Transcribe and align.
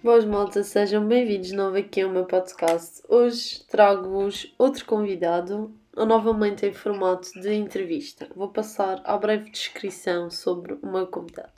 Boas 0.00 0.24
malta, 0.24 0.62
sejam 0.62 1.04
bem-vindos 1.04 1.50
novo 1.50 1.76
aqui 1.76 2.02
ao 2.02 2.10
meu 2.10 2.24
podcast. 2.24 3.02
Hoje 3.08 3.64
trago-vos 3.68 4.54
outro 4.56 4.84
convidado, 4.84 5.74
novamente 5.96 6.64
em 6.64 6.72
formato 6.72 7.28
de 7.40 7.52
entrevista. 7.52 8.28
Vou 8.36 8.46
passar 8.46 9.02
à 9.02 9.18
breve 9.18 9.50
descrição 9.50 10.30
sobre 10.30 10.74
o 10.74 10.86
meu 10.86 11.08
convidado. 11.08 11.50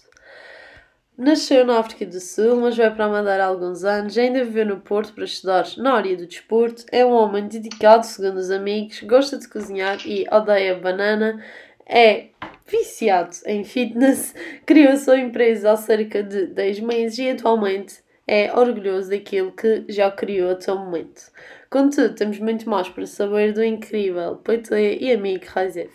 Nasceu 1.18 1.66
na 1.66 1.80
África 1.80 2.06
do 2.06 2.18
Sul, 2.18 2.56
mas 2.56 2.78
veio 2.78 2.94
para 2.94 3.04
a 3.04 3.08
Madeira 3.10 3.44
há 3.44 3.46
alguns 3.46 3.84
anos. 3.84 4.16
Ainda 4.16 4.42
viveu 4.42 4.64
no 4.64 4.80
Porto 4.80 5.12
para 5.12 5.24
estudar 5.24 5.66
na 5.76 5.92
área 5.92 6.16
do 6.16 6.26
desporto. 6.26 6.86
É 6.90 7.04
um 7.04 7.12
homem 7.12 7.46
dedicado, 7.46 8.06
segundo 8.06 8.38
os 8.38 8.50
amigos, 8.50 9.02
gosta 9.02 9.36
de 9.36 9.46
cozinhar 9.48 9.98
e 10.06 10.26
odeia 10.32 10.76
banana. 10.76 11.44
É 11.84 12.28
viciado 12.66 13.36
em 13.44 13.64
fitness. 13.64 14.34
Criou 14.64 14.96
sua 14.96 15.18
empresa 15.18 15.72
há 15.72 15.76
cerca 15.76 16.22
de 16.22 16.46
10 16.46 16.80
meses 16.80 17.18
e 17.18 17.28
atualmente 17.28 18.02
é 18.30 18.56
orgulhoso 18.56 19.10
daquilo 19.10 19.50
que 19.50 19.84
já 19.88 20.08
criou 20.08 20.52
até 20.52 20.72
o 20.72 20.78
momento. 20.78 21.32
Contudo, 21.68 22.14
temos 22.14 22.38
muito 22.38 22.70
mais 22.70 22.88
para 22.88 23.04
saber 23.04 23.52
do 23.52 23.64
incrível 23.64 24.36
PT 24.36 24.98
e 25.00 25.12
amigo 25.12 25.44
Raizef. 25.48 25.92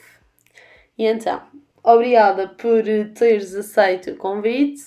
E 0.97 1.05
então, 1.05 1.41
obrigada 1.81 2.49
por 2.49 2.83
teres 3.17 3.55
aceito 3.55 4.11
o 4.11 4.17
convite. 4.17 4.83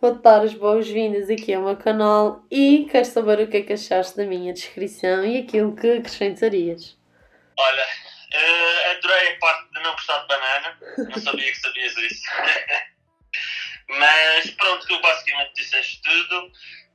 Vou-te 0.00 0.22
dar 0.22 0.40
as 0.40 0.54
boas-vindas 0.54 1.28
aqui 1.28 1.52
ao 1.52 1.64
meu 1.64 1.76
canal 1.76 2.46
e 2.50 2.88
quero 2.90 3.04
saber 3.04 3.40
o 3.40 3.46
que 3.46 3.58
é 3.58 3.62
que 3.62 3.74
achaste 3.74 4.16
da 4.16 4.24
minha 4.24 4.54
descrição 4.54 5.22
e 5.22 5.36
aquilo 5.36 5.76
que 5.76 5.98
acrescentarias. 5.98 6.96
Olha, 7.58 7.84
uh, 7.84 8.90
adorei 8.96 9.34
a 9.34 9.38
parte 9.38 9.70
de 9.70 9.82
não 9.82 9.92
gostar 9.92 10.18
de 10.20 10.28
banana, 10.28 10.78
não 10.96 11.20
sabia 11.20 11.52
que 11.52 11.58
sabias 11.58 11.94
isso. 11.98 12.22
Mas 13.98 14.50
pronto, 14.52 14.86
tu 14.86 15.00
basicamente 15.00 15.54
disseste 15.54 16.00
tudo. 16.02 16.52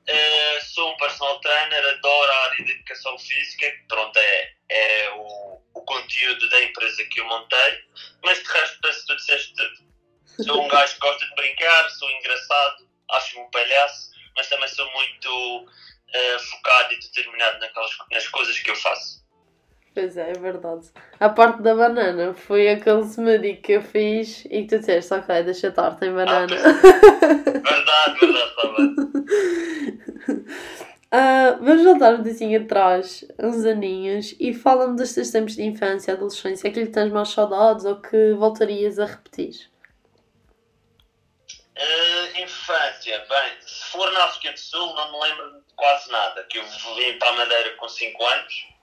Uh, 0.08 0.63
sou 0.63 0.94
um 0.94 0.98
personal 0.98 1.40
trainer, 1.40 1.84
adoro 1.84 2.31
a 2.31 2.44
área 2.45 2.63
de 2.63 2.71
educação 2.71 3.18
física, 3.18 3.74
pronto, 3.87 4.15
é, 4.18 4.54
é 4.70 5.10
o, 5.15 5.62
o 5.74 5.82
conteúdo 5.82 6.48
da 6.48 6.62
empresa 6.62 7.04
que 7.05 7.20
eu 7.20 7.26
montei, 7.26 7.84
mas 8.24 8.37
de 8.37 8.48
resto 8.48 8.79
penso 8.82 8.99
que 8.99 9.07
tu 9.07 9.15
disseste 9.15 9.54
tudo. 9.55 10.46
Sou 10.46 10.63
um 10.63 10.68
gajo 10.70 10.93
que 10.93 10.99
gosta 10.99 11.26
de 11.26 11.35
brincar, 11.35 11.90
sou 11.90 12.10
engraçado, 12.12 12.87
acho-me 13.13 13.41
um 13.46 13.49
palhaço, 13.49 14.12
mas 14.37 14.48
também 14.48 14.70
sou 14.70 14.90
muito 14.91 15.65
uh, 15.65 16.40
focado 16.52 16.93
e 16.93 16.99
determinado 16.99 17.59
naquelas, 17.59 17.91
nas 18.12 18.27
coisas 18.27 18.59
que 18.59 18.70
eu 18.70 18.76
faço. 18.76 19.24
Pois 19.96 20.18
é, 20.18 20.32
é 20.32 20.34
verdade. 20.34 20.91
A 21.21 21.29
parte 21.29 21.62
da 21.62 21.74
banana 21.74 22.34
foi 22.34 22.68
aquele 22.68 23.04
smoothie 23.04 23.55
que 23.55 23.71
eu 23.71 23.82
fiz 23.82 24.43
e 24.43 24.63
que 24.63 24.68
tu 24.68 24.79
disseste, 24.79 25.13
ok, 25.13 25.43
deixa 25.43 25.70
estar, 25.70 25.91
tem 25.96 26.13
banana. 26.13 26.54
Ah, 26.54 26.71
verdade, 27.62 28.20
verdade, 28.20 28.49
está 28.49 28.68
bem. 28.74 28.93
Uh, 31.13 31.63
vamos 31.63 31.84
voltar 31.85 32.13
um 32.15 32.18
bocadinho 32.18 32.62
atrás, 32.62 33.24
uns 33.40 33.63
aninhos, 33.63 34.35
e 34.37 34.54
fala-me 34.54 34.98
dos 34.98 35.13
teus 35.13 35.32
tempos 35.32 35.55
de 35.55 35.63
infância 35.63 36.12
e 36.12 36.13
adolescência, 36.13 36.70
aquilo 36.70 36.87
que 36.87 36.91
tens 36.91 37.13
mais 37.13 37.30
saudades 37.30 37.85
ou 37.85 37.96
que 38.02 38.34
voltarias 38.34 38.99
a 38.99 39.05
repetir. 39.05 39.71
Uh, 41.77 42.41
infância, 42.41 43.18
bem, 43.30 43.54
se 43.62 43.91
for 43.91 44.12
na 44.12 44.26
África 44.26 44.52
do 44.52 44.59
Sul, 44.59 44.93
não 44.93 45.13
me 45.13 45.26
lembro 45.26 45.54
de 45.54 45.74
quase 45.74 46.12
nada, 46.12 46.43
que 46.49 46.57
eu 46.57 46.63
vim 46.65 47.18
para 47.18 47.30
a 47.30 47.34
Madeira 47.37 47.70
com 47.77 47.87
5 47.87 48.26
anos. 48.26 48.74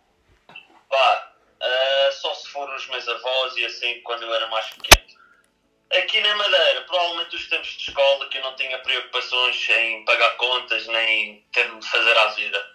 Pá, 0.93 1.33
uh, 1.63 2.13
só 2.13 2.35
se 2.35 2.49
for 2.49 2.69
os 2.69 2.87
meus 2.89 3.09
avós 3.09 3.57
e 3.57 3.65
assim, 3.65 4.03
quando 4.03 4.25
eu 4.25 4.35
era 4.35 4.47
mais 4.49 4.69
pequeno. 4.75 5.07
Aqui 5.91 6.21
na 6.21 6.35
Madeira, 6.35 6.83
provavelmente 6.83 7.35
os 7.35 7.49
tempos 7.49 7.69
de 7.69 7.89
escola 7.89 8.29
que 8.29 8.37
eu 8.37 8.43
não 8.43 8.55
tinha 8.57 8.79
preocupações 8.79 9.69
em 9.71 10.05
pagar 10.05 10.37
contas 10.37 10.87
nem 10.89 11.43
ter 11.51 11.75
de 11.75 11.89
fazer 11.89 12.19
à 12.19 12.27
vida. 12.29 12.75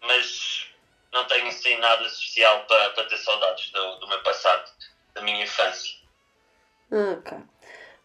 Mas 0.00 0.68
não 1.12 1.24
tenho 1.24 1.48
assim 1.48 1.76
nada 1.78 2.06
especial 2.06 2.64
para, 2.66 2.90
para 2.90 3.04
ter 3.06 3.18
saudades 3.18 3.70
do, 3.72 3.96
do 3.96 4.08
meu 4.08 4.22
passado, 4.22 4.70
da 5.14 5.22
minha 5.22 5.42
infância. 5.42 5.96
Ok. 6.92 7.36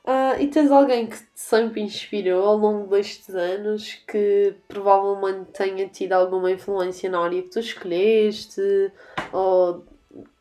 Uh, 0.03 0.41
e 0.41 0.47
tens 0.47 0.71
alguém 0.71 1.05
que 1.05 1.17
te 1.17 1.29
sempre 1.35 1.79
inspirou 1.79 2.43
ao 2.43 2.57
longo 2.57 2.87
destes 2.87 3.35
anos 3.35 3.93
que 4.07 4.55
provavelmente 4.67 5.51
tenha 5.51 5.87
tido 5.89 6.13
alguma 6.13 6.49
influência 6.49 7.07
na 7.07 7.23
área 7.23 7.41
que 7.43 7.49
tu 7.49 7.59
escolheste? 7.59 8.91
Ou 9.31 9.85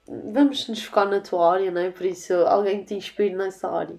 vamos 0.09 0.66
nos 0.66 0.82
focar 0.82 1.06
na 1.06 1.20
tua 1.20 1.53
área, 1.53 1.70
não 1.70 1.82
é? 1.82 1.91
Por 1.91 2.06
isso, 2.06 2.32
alguém 2.47 2.81
que 2.81 2.87
te 2.87 2.94
inspire 2.94 3.34
nessa 3.34 3.70
área? 3.70 3.97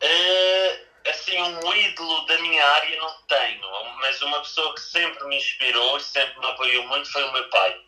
Uh, 0.00 1.10
assim, 1.10 1.40
um 1.42 1.74
ídolo 1.74 2.26
da 2.26 2.38
minha 2.38 2.64
área 2.64 3.00
não 3.00 3.14
tenho, 3.26 3.68
mas 4.00 4.22
uma 4.22 4.38
pessoa 4.38 4.72
que 4.74 4.80
sempre 4.82 5.26
me 5.26 5.36
inspirou 5.36 5.96
e 5.96 6.00
sempre 6.00 6.38
me 6.38 6.46
apoiou 6.46 6.86
muito 6.86 7.10
foi 7.10 7.24
o 7.24 7.32
meu 7.32 7.50
pai. 7.50 7.80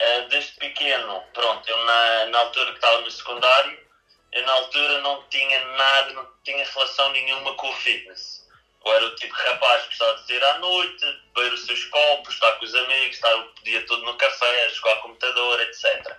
Uh, 0.00 0.28
desde 0.30 0.52
pequeno, 0.52 1.22
pronto, 1.34 1.68
eu 1.68 1.84
na, 1.84 2.26
na 2.26 2.38
altura 2.38 2.70
que 2.70 2.76
estava 2.76 3.02
no 3.02 3.10
secundário, 3.10 3.89
eu 4.32 4.44
na 4.44 4.52
altura 4.52 5.00
não 5.00 5.22
tinha 5.28 5.64
nada, 5.64 6.12
não 6.12 6.28
tinha 6.44 6.64
relação 6.64 7.10
nenhuma 7.12 7.54
com 7.54 7.68
o 7.68 7.74
fitness. 7.74 8.48
Eu 8.84 8.92
era 8.92 9.04
o 9.04 9.14
tipo 9.16 9.34
de 9.36 9.42
rapaz 9.42 9.82
que 9.82 9.88
gostava 9.88 10.18
de 10.18 10.26
sair 10.26 10.44
à 10.44 10.58
noite, 10.58 11.04
beber 11.34 11.52
os 11.52 11.66
seus 11.66 11.84
copos, 11.84 12.34
estar 12.34 12.52
com 12.52 12.64
os 12.64 12.74
amigos, 12.74 13.16
estar 13.16 13.34
o 13.36 13.52
dia 13.62 13.84
todo 13.86 14.04
no 14.04 14.16
café, 14.16 14.68
jogar 14.70 14.96
computador, 15.02 15.60
etc. 15.60 16.16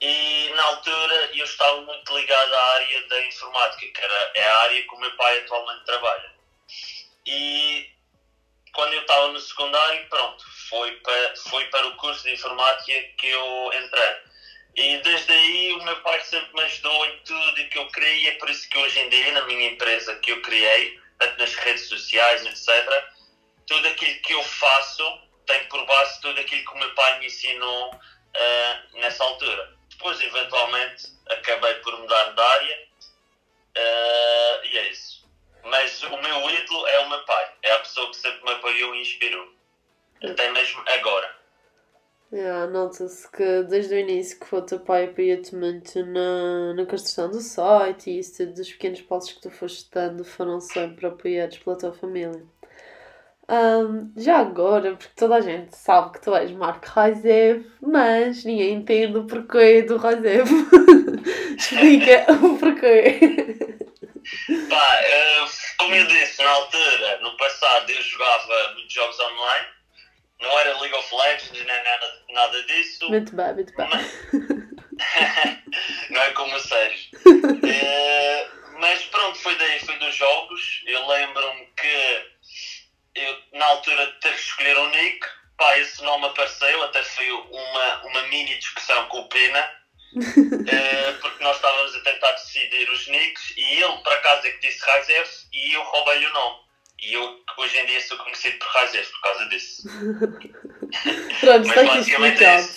E 0.00 0.50
na 0.54 0.62
altura 0.64 1.30
eu 1.34 1.44
estava 1.44 1.80
muito 1.82 2.18
ligado 2.18 2.54
à 2.54 2.64
área 2.74 3.08
da 3.08 3.26
informática, 3.26 3.86
que 3.86 4.04
era, 4.04 4.30
é 4.34 4.46
a 4.46 4.58
área 4.58 4.82
que 4.82 4.94
o 4.94 4.98
meu 4.98 5.16
pai 5.16 5.38
atualmente 5.38 5.84
trabalha. 5.84 6.32
E 7.26 7.90
quando 8.72 8.92
eu 8.92 9.00
estava 9.00 9.28
no 9.28 9.40
secundário, 9.40 10.08
pronto, 10.08 10.44
foi 10.68 10.92
para, 10.96 11.36
foi 11.48 11.64
para 11.66 11.86
o 11.86 11.96
curso 11.96 12.22
de 12.24 12.32
informática 12.32 13.02
que 13.16 13.28
eu 13.28 13.70
entrei. 13.74 14.16
E 14.76 14.98
desde 14.98 15.32
aí 15.32 15.72
o 15.72 15.82
meu 15.82 15.96
pai 16.02 16.20
sempre 16.22 16.52
me 16.54 16.62
ajudou 16.62 17.06
em 17.06 17.18
tudo 17.24 17.68
que 17.68 17.78
eu 17.78 17.88
criei, 17.88 18.28
é 18.28 18.32
por 18.32 18.48
isso 18.48 18.68
que 18.68 18.78
hoje 18.78 19.00
em 19.00 19.08
dia, 19.08 19.32
na 19.32 19.42
minha 19.46 19.70
empresa 19.70 20.14
que 20.16 20.30
eu 20.30 20.40
criei, 20.42 20.98
tanto 21.18 21.38
nas 21.38 21.54
redes 21.54 21.88
sociais, 21.88 22.44
etc., 22.46 23.04
tudo 23.66 23.86
aquilo 23.88 24.20
que 24.22 24.32
eu 24.32 24.42
faço 24.42 25.20
tem 25.46 25.64
por 25.64 25.84
base 25.84 26.20
tudo 26.20 26.40
aquilo 26.40 26.64
que 26.64 26.72
o 26.72 26.78
meu 26.78 26.94
pai 26.94 27.18
me 27.18 27.26
ensinou 27.26 27.94
uh, 27.94 28.98
nessa 28.98 29.24
altura. 29.24 29.76
Depois, 29.90 30.20
eventualmente, 30.20 31.08
acabei 31.28 31.74
por 31.76 31.98
mudar 31.98 32.32
de 32.32 32.40
área 32.40 32.88
uh, 33.76 34.66
e 34.66 34.78
é 34.78 34.88
isso. 34.90 35.28
Mas 35.64 36.02
o 36.04 36.16
meu 36.16 36.50
ídolo 36.50 36.86
é 36.86 37.00
o 37.00 37.08
meu 37.08 37.24
pai, 37.24 37.52
é 37.62 37.72
a 37.72 37.78
pessoa 37.80 38.08
que 38.10 38.16
sempre 38.16 38.42
me 38.44 38.52
apoiou 38.52 38.94
e 38.94 39.00
inspirou. 39.02 39.52
Até 40.22 40.50
mesmo 40.50 40.82
agora. 40.86 41.39
Yeah, 42.32 42.68
Nota-se 42.68 43.28
que 43.32 43.64
desde 43.64 43.92
o 43.92 43.98
início 43.98 44.38
que 44.38 44.54
o 44.54 44.62
teu 44.62 44.78
pai 44.78 45.06
apoia-te 45.06 45.52
muito 45.56 46.06
na, 46.06 46.74
na 46.74 46.86
construção 46.86 47.28
do 47.28 47.40
site 47.40 48.08
e 48.08 48.20
isso 48.20 48.36
tudo, 48.36 48.54
dos 48.54 48.70
pequenos 48.70 49.00
passos 49.02 49.32
que 49.32 49.40
tu 49.40 49.50
foste 49.50 49.90
dando 49.92 50.24
foram 50.24 50.60
sempre 50.60 51.06
apoiados 51.06 51.58
pela 51.58 51.76
tua 51.76 51.92
família. 51.92 52.40
Um, 53.48 54.12
já 54.16 54.38
agora, 54.38 54.94
porque 54.94 55.12
toda 55.16 55.34
a 55.34 55.40
gente 55.40 55.76
sabe 55.76 56.12
que 56.12 56.22
tu 56.22 56.32
és 56.32 56.52
Marco 56.52 56.86
Raizev, 56.86 57.66
mas 57.82 58.44
ninguém 58.44 58.74
entende 58.74 59.18
o 59.18 59.26
porquê 59.26 59.82
do 59.82 59.96
Raizev. 59.96 60.48
Explica 61.58 62.32
o 62.32 62.56
porquê. 62.56 63.18
Pá, 64.68 65.00
uh, 65.00 65.50
como 65.78 65.94
eu 65.96 66.06
disse 66.06 66.40
na 66.40 66.50
altura, 66.50 67.20
no 67.22 67.36
passado 67.36 67.90
eu 67.90 68.02
jogava 68.02 68.74
muitos 68.74 68.94
jogos 68.94 69.18
online 69.18 69.79
não 70.40 70.58
era 70.58 70.78
League 70.80 70.94
of 70.94 71.14
Legends 71.14 71.50
nem 71.52 71.84
nada, 71.84 72.22
nada 72.30 72.62
disso. 72.64 73.08
Muito 73.08 73.36
bem, 73.36 73.54
muito 73.54 73.74
bem. 73.76 73.88
não 76.10 76.22
é 76.22 76.30
como 76.32 76.56
a 76.56 76.60
séries. 76.60 77.10
é, 77.64 78.48
mas 78.80 79.02
pronto, 79.04 79.38
foi 79.38 79.54
daí, 79.56 79.80
foi 79.80 79.96
dos 79.98 80.14
jogos. 80.14 80.82
Eu 80.86 81.06
lembro-me 81.06 81.66
que 81.76 82.26
eu, 83.14 83.38
na 83.52 83.66
altura 83.66 84.06
de 84.06 84.20
ter 84.20 84.32
que 84.32 84.40
escolher 84.40 84.78
um 84.78 84.88
nick, 84.90 85.26
pá, 85.56 85.78
esse 85.78 86.02
nome 86.02 86.26
apareceu, 86.26 86.82
até 86.84 87.02
foi 87.02 87.30
uma, 87.30 88.06
uma 88.06 88.22
mini 88.28 88.58
discussão 88.58 89.06
com 89.08 89.20
o 89.20 89.28
Pena. 89.28 89.80
é, 90.66 91.12
porque 91.20 91.44
nós 91.44 91.56
estávamos 91.56 91.94
a 91.94 92.00
tentar 92.00 92.32
decidir 92.32 92.90
os 92.90 93.06
nicks 93.08 93.54
e 93.56 93.82
ele, 93.82 93.96
por 93.98 94.12
acaso, 94.12 94.46
é 94.46 94.50
que 94.50 94.66
disse 94.66 94.84
Raizef 94.84 95.46
e 95.52 95.74
eu 95.74 95.82
roubei-lhe 95.82 96.26
o 96.26 96.32
nome. 96.32 96.69
E 97.02 97.14
eu 97.14 97.40
hoje 97.56 97.78
em 97.78 97.86
dia 97.86 98.00
sou 98.00 98.18
conhecido 98.18 98.58
por 98.58 98.68
Raizef 98.68 99.10
por 99.10 99.20
causa 99.22 99.48
disso. 99.48 99.82
Pronto, 101.40 101.68
está 101.68 101.80
aqui 101.80 101.98
explicado. 101.98 102.68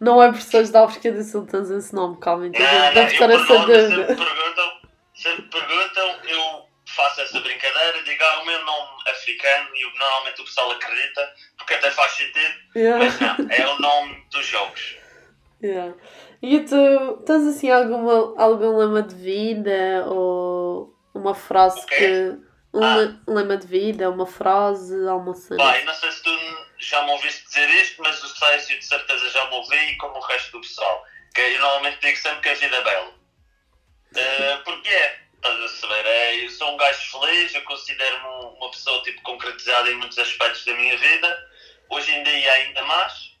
Não 0.00 0.22
é 0.22 0.30
por 0.32 0.40
seres 0.40 0.70
da 0.70 0.84
África 0.84 1.12
do 1.12 1.22
Sul 1.22 1.46
tens 1.46 1.70
esse 1.70 1.94
nome, 1.94 2.18
calma, 2.20 2.46
então 2.46 2.60
não, 2.60 2.94
deve 2.94 3.12
estar 3.12 3.26
dúvida. 3.26 3.88
Sempre 3.88 4.16
perguntam, 4.16 4.72
sempre 5.14 5.42
perguntam, 5.42 6.20
eu 6.28 6.68
faço 6.86 7.20
essa 7.20 7.40
brincadeira, 7.40 8.02
digo 8.02 8.22
ah, 8.22 8.42
o 8.42 8.46
meu 8.46 8.64
nome 8.64 8.90
africano 9.08 9.68
e 9.74 9.98
normalmente 9.98 10.40
o 10.42 10.44
pessoal 10.44 10.70
acredita, 10.72 11.32
porque 11.56 11.74
até 11.74 11.90
faz 11.90 12.12
sentido, 12.12 12.54
yeah. 12.76 13.04
mas 13.04 13.20
não, 13.20 13.50
é 13.50 13.66
o 13.66 13.78
nome 13.78 14.26
dos 14.30 14.46
jogos. 14.46 14.96
Yeah. 15.62 15.94
E 16.42 16.60
tu 16.60 17.22
tens 17.24 17.46
assim 17.46 17.70
alguma, 17.70 18.34
algum 18.42 18.76
lema 18.76 19.02
de 19.02 19.14
vida 19.14 20.04
ou 20.06 20.94
uma 21.14 21.34
frase 21.34 21.86
que 21.86 22.36
Um 22.74 22.82
ah. 22.82 23.32
lema 23.32 23.56
de 23.56 23.68
vida, 23.68 24.10
uma 24.10 24.26
frase, 24.26 25.06
alguma 25.06 25.34
cena. 25.36 25.62
Pai, 25.62 25.84
não 25.84 25.94
sei 25.94 26.10
se 26.10 26.24
tu 26.24 26.66
já 26.78 27.00
me 27.04 27.12
ouviste 27.12 27.44
dizer 27.44 27.70
isto, 27.70 28.02
mas 28.02 28.20
o 28.20 28.28
Sérgio 28.36 28.76
de 28.76 28.84
certeza 28.84 29.30
já 29.30 29.46
me 29.46 29.54
ouvi, 29.54 29.96
como 29.98 30.16
o 30.16 30.20
resto 30.20 30.50
do 30.50 30.60
pessoal. 30.60 31.04
Que 31.36 31.40
eu 31.40 31.60
normalmente 31.60 32.00
digo 32.00 32.18
sempre 32.18 32.40
que 32.40 32.48
a 32.48 32.54
vida 32.54 32.76
é 32.76 32.82
bela. 32.82 33.08
Uh, 33.08 34.64
porque 34.64 34.88
é, 34.88 35.20
estás 35.36 35.60
a 35.60 35.68
saber, 35.68 36.04
é, 36.04 36.44
eu 36.44 36.50
sou 36.50 36.74
um 36.74 36.76
gajo 36.76 37.20
feliz, 37.20 37.54
eu 37.54 37.62
considero-me 37.62 38.56
uma 38.56 38.70
pessoa 38.72 39.00
tipo, 39.04 39.22
concretizada 39.22 39.90
em 39.92 39.94
muitos 39.94 40.18
aspectos 40.18 40.64
da 40.64 40.74
minha 40.74 40.98
vida. 40.98 41.48
Hoje 41.90 42.10
em 42.10 42.24
dia 42.24 42.52
ainda 42.54 42.82
mais. 42.82 43.34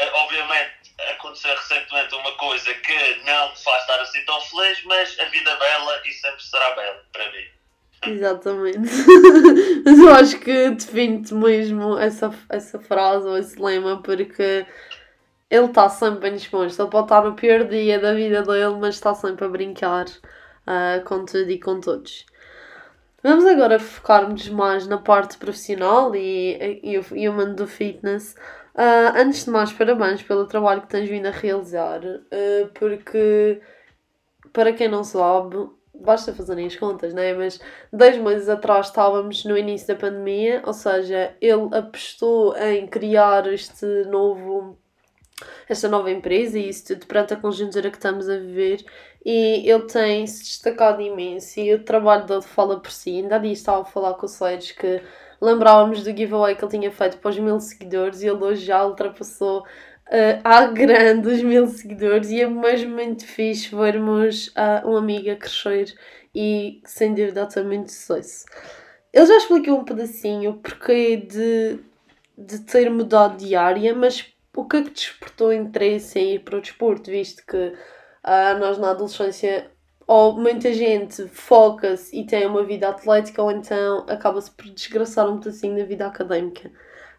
Uh, 0.00 0.10
obviamente 0.14 0.80
aconteceu 1.10 1.54
recentemente 1.54 2.14
uma 2.14 2.32
coisa 2.36 2.72
que 2.74 3.14
não 3.24 3.50
me 3.50 3.56
faz 3.62 3.82
estar 3.82 4.00
assim 4.00 4.24
tão 4.24 4.40
feliz, 4.40 4.82
mas 4.84 5.18
a 5.18 5.24
vida 5.26 5.50
é 5.50 5.56
bela 5.56 6.02
e 6.06 6.12
sempre 6.12 6.42
será 6.42 6.70
bela 6.72 7.04
para 7.12 7.30
mim. 7.32 7.59
Exatamente. 8.06 8.78
Mas 9.84 9.98
eu 9.98 10.10
acho 10.14 10.38
que 10.40 10.70
define-te 10.70 11.34
mesmo 11.34 11.98
essa, 11.98 12.32
essa 12.48 12.78
frase 12.78 13.26
ou 13.26 13.36
esse 13.36 13.60
lema 13.60 14.02
porque 14.02 14.66
ele 15.50 15.66
está 15.66 15.88
sempre 15.88 16.20
bem 16.20 16.34
disposto. 16.34 16.80
Ele 16.80 16.90
pode 16.90 17.04
estar 17.04 17.24
no 17.24 17.34
pior 17.34 17.64
dia 17.64 17.98
da 17.98 18.14
vida 18.14 18.42
dele, 18.42 18.76
mas 18.78 18.94
está 18.94 19.14
sempre 19.14 19.44
a 19.44 19.48
brincar 19.48 20.06
uh, 20.06 21.04
com 21.04 21.24
tudo 21.24 21.50
e 21.50 21.58
com 21.58 21.80
todos. 21.80 22.24
Vamos 23.22 23.44
agora 23.44 23.78
focarmos 23.78 24.48
mais 24.48 24.86
na 24.86 24.96
parte 24.96 25.36
profissional 25.36 26.14
e, 26.14 26.80
e, 26.82 27.00
e 27.14 27.28
o 27.28 27.32
mundo 27.32 27.54
do 27.56 27.66
fitness. 27.66 28.34
Uh, 28.74 29.12
antes 29.14 29.44
de 29.44 29.50
mais, 29.50 29.72
parabéns 29.72 30.22
pelo 30.22 30.46
trabalho 30.46 30.82
que 30.82 30.88
tens 30.88 31.08
vindo 31.08 31.26
a 31.26 31.30
realizar, 31.30 32.00
uh, 32.02 32.68
porque 32.72 33.60
para 34.52 34.72
quem 34.72 34.88
não 34.88 35.04
sabe, 35.04 35.68
basta 36.00 36.32
fazerem 36.32 36.66
as 36.66 36.76
contas, 36.76 37.12
né? 37.14 37.34
Mas 37.34 37.60
dois 37.92 38.16
meses 38.18 38.48
atrás 38.48 38.86
estávamos 38.86 39.44
no 39.44 39.56
início 39.56 39.88
da 39.88 39.96
pandemia, 39.96 40.62
ou 40.66 40.72
seja, 40.72 41.34
ele 41.40 41.68
apostou 41.72 42.56
em 42.56 42.86
criar 42.86 43.46
este 43.52 43.86
novo 44.04 44.78
esta 45.68 45.88
nova 45.88 46.10
empresa 46.10 46.58
e 46.58 46.68
isso 46.68 46.88
tudo 46.88 47.06
perante 47.06 47.34
a 47.34 47.36
conjuntura 47.36 47.90
que 47.90 47.96
estamos 47.96 48.28
a 48.28 48.36
viver 48.36 48.84
e 49.24 49.68
ele 49.70 49.84
tem 49.84 50.26
se 50.26 50.40
destacado 50.40 51.00
imenso 51.00 51.60
e 51.60 51.74
o 51.74 51.84
trabalho 51.84 52.26
dele 52.26 52.42
fala 52.42 52.80
por 52.80 52.90
si. 52.90 53.10
Ainda 53.10 53.36
há 53.36 53.38
dias 53.38 53.58
estava 53.58 53.82
a 53.82 53.84
falar 53.84 54.14
com 54.14 54.26
o 54.26 54.28
Sérgio 54.28 54.74
que 54.76 55.02
lembrávamos 55.40 56.02
do 56.02 56.16
giveaway 56.16 56.54
que 56.54 56.64
ele 56.64 56.70
tinha 56.70 56.90
feito 56.90 57.18
para 57.18 57.30
os 57.30 57.38
mil 57.38 57.58
seguidores 57.60 58.22
e 58.22 58.26
ele 58.26 58.42
hoje 58.42 58.64
já 58.64 58.84
ultrapassou 58.84 59.64
uh, 60.10 60.40
à 60.42 60.66
grande 60.66 61.28
os 61.28 61.42
mil 61.42 61.66
seguidores 61.68 62.30
e 62.30 62.40
é 62.40 62.48
mesmo 62.48 62.94
muito 62.94 63.24
fixe 63.24 63.74
vermos 63.74 64.48
uh, 64.48 64.86
uma 64.86 64.98
amiga 64.98 65.36
crescer 65.36 65.94
e 66.34 66.80
sem 66.84 67.14
dúvida 67.14 67.48
muito 67.64 67.92
sucesso. 67.92 68.44
Ele 69.12 69.26
já 69.26 69.36
explicou 69.36 69.78
um 69.78 69.84
pedacinho 69.84 70.60
porque 70.62 71.16
de, 71.16 71.78
de 72.36 72.58
ter 72.60 72.90
mudado 72.90 73.36
de 73.36 73.56
área, 73.56 73.94
mas 73.94 74.32
o 74.54 74.64
que 74.64 74.76
é 74.76 74.82
que 74.82 74.90
despertou 74.90 75.52
interesse 75.52 76.18
em 76.18 76.34
ir 76.34 76.40
para 76.40 76.58
o 76.58 76.60
desporto, 76.60 77.10
visto 77.10 77.44
que 77.46 77.56
uh, 77.56 78.58
nós 78.58 78.78
na 78.78 78.90
adolescência 78.90 79.70
ou 80.06 80.36
muita 80.36 80.72
gente 80.72 81.28
foca-se 81.28 82.18
e 82.18 82.26
tem 82.26 82.44
uma 82.44 82.64
vida 82.64 82.88
atlética 82.88 83.40
ou 83.40 83.50
então 83.50 84.04
acaba-se 84.08 84.50
por 84.50 84.66
desgraçar 84.66 85.28
um 85.28 85.38
pedacinho 85.38 85.78
na 85.78 85.84
vida 85.84 86.06
académica. 86.06 86.70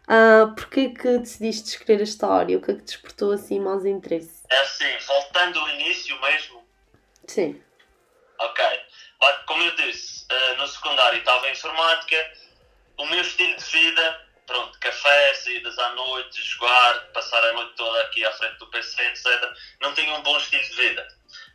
Uh, 0.08 0.54
Porquê 0.54 0.90
que 0.90 1.18
decidiste 1.18 1.70
escolher 1.70 2.02
esta 2.02 2.26
área? 2.26 2.58
O 2.58 2.60
que 2.60 2.72
é 2.72 2.74
que 2.74 2.82
despertou 2.82 3.32
assim 3.32 3.60
mais 3.60 3.84
interesse? 3.84 4.42
É 4.50 4.56
assim, 4.60 4.98
voltando 5.06 5.60
ao 5.60 5.68
início 5.70 6.20
mesmo. 6.20 6.64
Sim. 7.26 7.62
Ok. 8.38 8.64
Como 9.46 9.62
eu 9.62 9.76
disse, 9.76 10.26
uh, 10.30 10.56
no 10.56 10.66
secundário 10.66 11.18
estava 11.18 11.48
em 11.48 11.52
informática, 11.52 12.32
o 12.98 13.06
meu 13.06 13.20
estilo 13.20 13.56
de 13.56 13.64
vida, 13.64 14.26
pronto, 14.46 14.78
café, 14.80 15.34
saídas 15.34 15.78
à 15.78 15.90
noite, 15.90 16.42
jogar, 16.42 17.00
passar 17.12 17.42
a 17.44 17.52
noite 17.52 17.74
toda 17.76 18.00
aqui 18.02 18.24
à 18.24 18.32
frente 18.32 18.58
do 18.58 18.66
PC, 18.68 19.00
etc. 19.02 19.52
Não 19.80 19.94
tinha 19.94 20.12
um 20.14 20.22
bom 20.22 20.36
estilo 20.36 20.62
de 20.62 20.74
vida. 20.74 21.06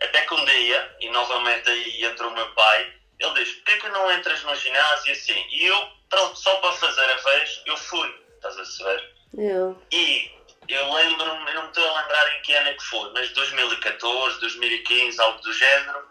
Até 0.02 0.22
que 0.26 0.34
um 0.34 0.46
dia, 0.46 0.96
e 1.00 1.10
novamente 1.10 1.70
aí 1.70 2.06
entrou 2.06 2.32
o 2.32 2.34
meu 2.34 2.54
pai, 2.54 2.94
ele 3.20 3.34
diz: 3.34 3.52
Porquê 3.56 3.78
que 3.78 3.90
não 3.90 4.12
entras 4.12 4.42
no 4.44 4.56
ginásio 4.56 5.12
assim? 5.12 5.48
E 5.50 5.66
eu, 5.66 5.92
pronto, 6.10 6.36
só 6.38 6.56
para 6.58 6.74
fazer 6.74 7.10
a 7.10 7.16
vez, 7.16 7.62
eu 7.66 7.78
fui 7.78 8.17
Yeah. 9.38 9.76
E 9.92 10.32
eu 10.68 10.94
lembro-me, 10.94 11.54
não 11.54 11.64
me 11.64 11.68
estou 11.70 11.88
a 11.88 12.02
lembrar 12.02 12.38
em 12.38 12.42
que 12.42 12.54
ano 12.54 12.70
é 12.70 12.74
que 12.74 12.84
foi, 12.84 13.12
mas 13.14 13.30
2014, 13.32 14.40
2015, 14.40 15.22
algo 15.22 15.42
do 15.42 15.54
género, 15.54 16.08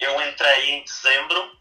eu 0.00 0.20
entrei 0.22 0.70
em 0.70 0.84
dezembro 0.84 1.58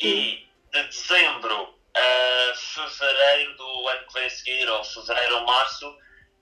Sim. 0.00 0.08
e 0.08 0.48
de 0.72 0.82
dezembro 0.84 1.78
a 1.94 2.54
fevereiro 2.54 3.56
do 3.56 3.88
ano 3.88 4.06
que 4.06 4.12
vem 4.14 4.26
a 4.26 4.30
seguir, 4.30 4.68
ou 4.68 4.84
fevereiro 4.84 5.36
ou 5.36 5.44
março, 5.44 5.96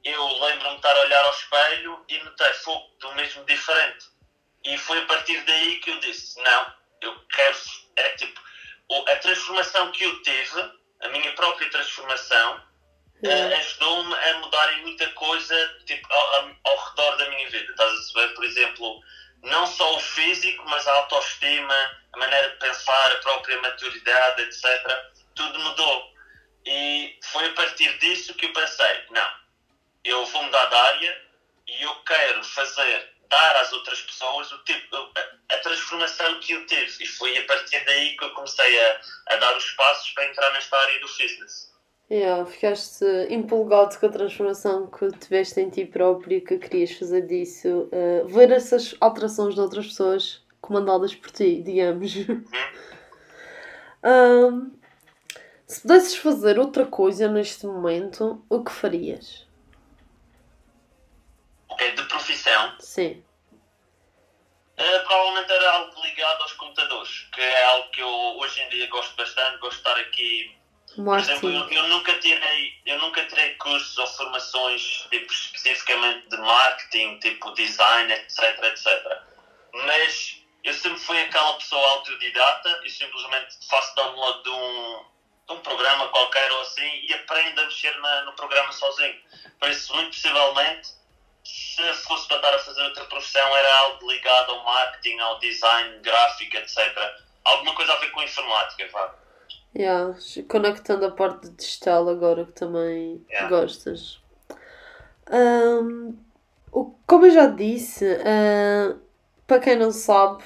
eu 0.05 0.27
lembro-me 0.45 0.71
de 0.71 0.77
estar 0.77 0.97
a 0.97 1.01
olhar 1.01 1.25
ao 1.25 1.31
espelho 1.31 2.05
e 2.09 2.19
notei 2.19 2.53
fogo 2.55 2.89
do 3.01 3.15
mesmo 3.15 3.45
diferente. 3.45 4.07
E 4.65 4.77
foi 4.79 4.99
a 4.99 5.07
partir 5.07 5.41
daí 5.45 5.77
que 5.81 5.91
eu 5.91 5.99
disse: 6.01 6.41
não, 6.43 6.73
eu 7.01 7.19
quero. 7.29 7.57
É 7.97 8.09
tipo, 8.11 8.41
a 9.09 9.17
transformação 9.17 9.91
que 9.93 10.05
eu 10.05 10.23
tive, 10.23 10.61
a 11.01 11.09
minha 11.09 11.33
própria 11.33 11.71
transformação, 11.71 12.63
uh, 13.23 13.57
ajudou-me 13.59 14.15
a 14.15 14.39
mudar 14.39 14.73
em 14.75 14.83
muita 14.83 15.09
coisa 15.11 15.79
tipo, 15.87 16.13
ao, 16.13 16.51
ao, 16.65 16.89
redor 16.89 17.17
da 17.17 17.31
minha 17.31 17.49
vida. 17.51 17.71
Estás 17.71 17.93
a 17.93 18.03
saber, 18.03 18.35
por 18.35 18.45
exemplo, 18.45 19.01
não 19.43 19.67
só 19.67 19.97
o 19.97 20.01
físico, 20.01 20.65
mas 20.69 20.87
a 20.87 20.93
autoestima, 20.93 21.75
a 22.13 22.19
maneira 22.19 22.51
de 22.51 22.57
pensar, 22.57 23.13
a 23.13 23.17
própria 23.17 23.61
maturidade, 23.61 24.43
etc. 24.43 24.65
Tudo 25.35 25.59
mudou. 25.61 26.13
E 26.67 27.19
foi 27.23 27.47
a 27.47 27.53
partir 27.53 27.97
disso 27.99 28.35
que 28.35 28.47
eu 28.47 28.53
pensei: 28.53 29.05
não, 29.11 29.29
eu 30.05 30.25
vou 30.27 30.43
mudar 30.43 30.67
de 30.67 30.75
área 30.75 31.23
e 31.69 31.83
eu 31.83 31.95
quero 32.05 32.43
fazer, 32.45 33.13
dar 33.29 33.57
às 33.57 33.73
outras 33.73 34.01
pessoas 34.03 34.51
o 34.53 34.65
tipo, 34.65 34.97
a, 34.97 35.55
a 35.55 35.59
transformação 35.59 36.41
que 36.41 36.53
eu 36.53 36.67
tive. 36.67 37.05
E 37.05 37.07
foi 37.07 37.37
a 37.39 37.45
partir 37.45 37.85
daí 37.85 38.17
que 38.17 38.25
eu 38.25 38.31
comecei 38.31 38.85
a, 38.85 39.01
a 39.29 39.37
dar 39.37 39.57
os 39.57 39.71
passos 39.73 40.11
para 40.11 40.27
entrar 40.27 40.53
nesta 40.53 40.77
área 40.77 41.01
do 41.01 41.09
fitness. 41.09 41.76
Yeah, 42.09 42.47
ficaste 42.47 43.05
empolgado 43.29 43.99
com 43.99 44.07
a 44.07 44.09
transformação 44.09 44.87
que 44.87 45.11
tiveste 45.19 45.61
em 45.61 45.69
ti 45.69 45.85
próprio, 45.85 46.45
que 46.45 46.57
querias 46.57 46.93
fazer 46.93 47.23
disso, 47.27 47.91
uh, 47.93 48.29
ver 48.29 48.53
essas 48.53 48.95
alterações 49.01 49.55
de 49.57 49.61
outras 49.61 49.89
pessoas 49.89 50.47
comandadas 50.61 51.17
por 51.17 51.33
ti, 51.33 51.61
digamos. 51.63 52.15
um, 54.05 54.71
se 55.67 55.81
pudesses 55.81 56.17
fazer 56.17 56.61
outra 56.61 56.87
coisa 56.87 57.27
neste 57.27 57.67
momento, 57.67 58.41
o 58.49 58.63
que 58.63 58.71
farias? 58.71 59.45
Ok, 61.69 61.91
de 61.91 62.05
profissão? 62.05 62.77
Sim. 62.79 63.25
Uh, 64.79 65.07
provavelmente 65.09 65.51
era 65.51 65.73
algo 65.73 66.03
ligado 66.05 66.43
aos 66.43 66.53
computadores, 66.53 67.29
que 67.33 67.41
é 67.41 67.65
algo 67.65 67.91
que 67.91 68.01
eu 68.01 68.09
hoje 68.09 68.61
em 68.61 68.69
dia 68.69 68.89
gosto 68.91 69.17
bastante, 69.17 69.59
gosto 69.59 69.73
de 69.73 69.89
estar 69.89 70.01
aqui 70.01 70.57
por 71.05 71.19
exemplo, 71.19 71.51
eu, 71.51 71.69
eu, 71.71 71.89
nunca 71.89 72.19
tirei, 72.19 72.73
eu 72.87 72.99
nunca 72.99 73.23
tirei 73.27 73.55
cursos 73.57 73.97
ou 73.99 74.07
formações 74.07 75.07
tipo, 75.11 75.31
especificamente 75.31 76.29
de 76.29 76.37
marketing, 76.39 77.19
tipo 77.19 77.53
design, 77.53 78.13
etc, 78.13 78.65
etc. 78.65 79.19
Mas 79.75 80.43
eu 80.65 80.73
sempre 80.73 80.99
fui 80.99 81.21
aquela 81.21 81.55
pessoa 81.55 81.87
autodidata 81.91 82.81
e 82.85 82.91
simplesmente 82.91 83.57
faço 83.69 83.95
download 83.95 84.43
de 84.43 84.51
um, 84.51 85.05
de 85.49 85.53
um 85.53 85.61
programa 85.61 86.09
qualquer 86.09 86.51
ou 86.51 86.63
assim 86.63 87.01
e 87.03 87.15
aprendo 87.15 87.61
a 87.61 87.65
mexer 87.65 87.97
na, 88.01 88.23
no 88.23 88.33
programa 88.33 88.73
sozinho. 88.73 89.21
Por 89.61 89.69
isso, 89.69 89.95
muito 89.95 90.11
possivelmente, 90.11 90.89
se 91.45 91.93
fosse 92.05 92.27
para 92.27 92.37
estar 92.39 92.55
a 92.55 92.59
fazer 92.59 92.83
outra 92.83 93.05
profissão, 93.05 93.57
era 93.57 93.79
algo 93.81 94.11
ligado 94.11 94.51
ao 94.51 94.65
marketing, 94.65 95.19
ao 95.19 95.39
design 95.39 96.01
gráfico, 96.01 96.57
etc. 96.57 97.15
Alguma 97.45 97.75
coisa 97.75 97.93
a 97.93 97.97
ver 97.97 98.11
com 98.11 98.23
informática, 98.23 98.89
vá. 98.91 99.26
Yeah, 99.79 100.15
conectando 100.49 101.05
a 101.05 101.11
parte 101.11 101.51
digital 101.51 102.09
agora 102.09 102.47
que 102.47 102.53
também 102.53 103.23
yeah. 103.29 103.49
gostas. 103.51 104.23
Um, 105.31 106.17
como 107.07 107.27
eu 107.27 107.31
já 107.31 107.47
disse, 107.47 108.05
uh, 108.07 108.99
para 109.47 109.61
quem 109.61 109.77
não 109.77 109.93
sabe, 109.93 110.43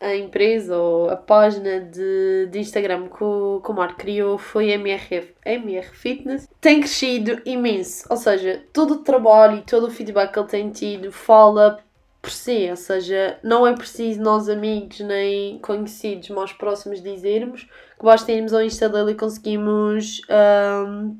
a 0.00 0.16
empresa 0.16 0.76
ou 0.76 1.08
a 1.08 1.16
página 1.16 1.80
de, 1.80 2.48
de 2.50 2.58
Instagram 2.58 3.08
que 3.08 3.22
o, 3.22 3.60
que 3.64 3.70
o 3.70 3.74
Marco 3.74 3.98
criou 3.98 4.38
foi 4.38 4.70
MRF, 4.70 5.34
MR 5.44 5.88
Fitness. 5.88 6.48
Tem 6.60 6.80
crescido 6.80 7.40
imenso, 7.46 8.06
ou 8.10 8.16
seja, 8.16 8.64
todo 8.72 8.94
o 8.94 9.04
trabalho 9.04 9.58
e 9.58 9.62
todo 9.62 9.86
o 9.86 9.90
feedback 9.90 10.32
que 10.32 10.38
ele 10.40 10.48
tem 10.48 10.70
tido 10.70 11.12
fala 11.12 11.83
por 12.24 12.30
si, 12.30 12.70
ou 12.70 12.76
seja, 12.76 13.38
não 13.42 13.66
é 13.66 13.74
preciso 13.74 14.18
nós 14.22 14.48
amigos 14.48 14.98
nem 15.00 15.58
conhecidos 15.58 16.30
mais 16.30 16.54
próximos 16.54 17.02
dizermos 17.02 17.64
que 17.98 18.02
basta 18.02 18.32
irmos 18.32 18.54
ao 18.54 18.62
Insta 18.62 18.88
dele 18.88 19.10
e 19.10 19.14
conseguimos 19.14 20.22
um, 20.88 21.18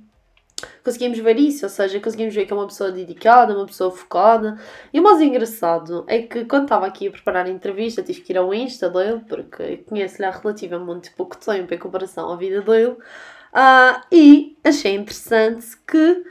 conseguimos 0.83 1.19
ver 1.19 1.37
isso, 1.39 1.67
ou 1.67 1.69
seja, 1.69 2.01
conseguimos 2.01 2.35
ver 2.35 2.47
que 2.47 2.55
é 2.55 2.57
uma 2.57 2.67
pessoa 2.67 2.91
dedicada, 2.91 3.55
uma 3.55 3.67
pessoa 3.67 3.91
focada. 3.91 4.59
E 4.95 4.99
o 4.99 5.03
mais 5.03 5.21
engraçado 5.21 6.07
é 6.09 6.23
que 6.23 6.47
quando 6.47 6.63
estava 6.63 6.87
aqui 6.87 7.09
a 7.09 7.11
preparar 7.11 7.45
a 7.45 7.51
entrevista, 7.51 8.03
tive 8.03 8.23
que 8.23 8.33
ir 8.33 8.39
ao 8.39 8.55
Insta 8.55 8.89
dele, 8.89 9.21
porque 9.29 9.79
conheço-lhe 9.87 10.25
há 10.25 10.31
relativamente 10.31 11.11
pouco 11.11 11.37
tempo 11.37 11.75
em 11.75 11.79
comparação 11.79 12.33
à 12.33 12.37
vida 12.37 12.63
dele, 12.63 12.93
uh, 12.93 14.01
e 14.11 14.57
achei 14.65 14.95
interessante 14.95 15.67
que 15.87 16.25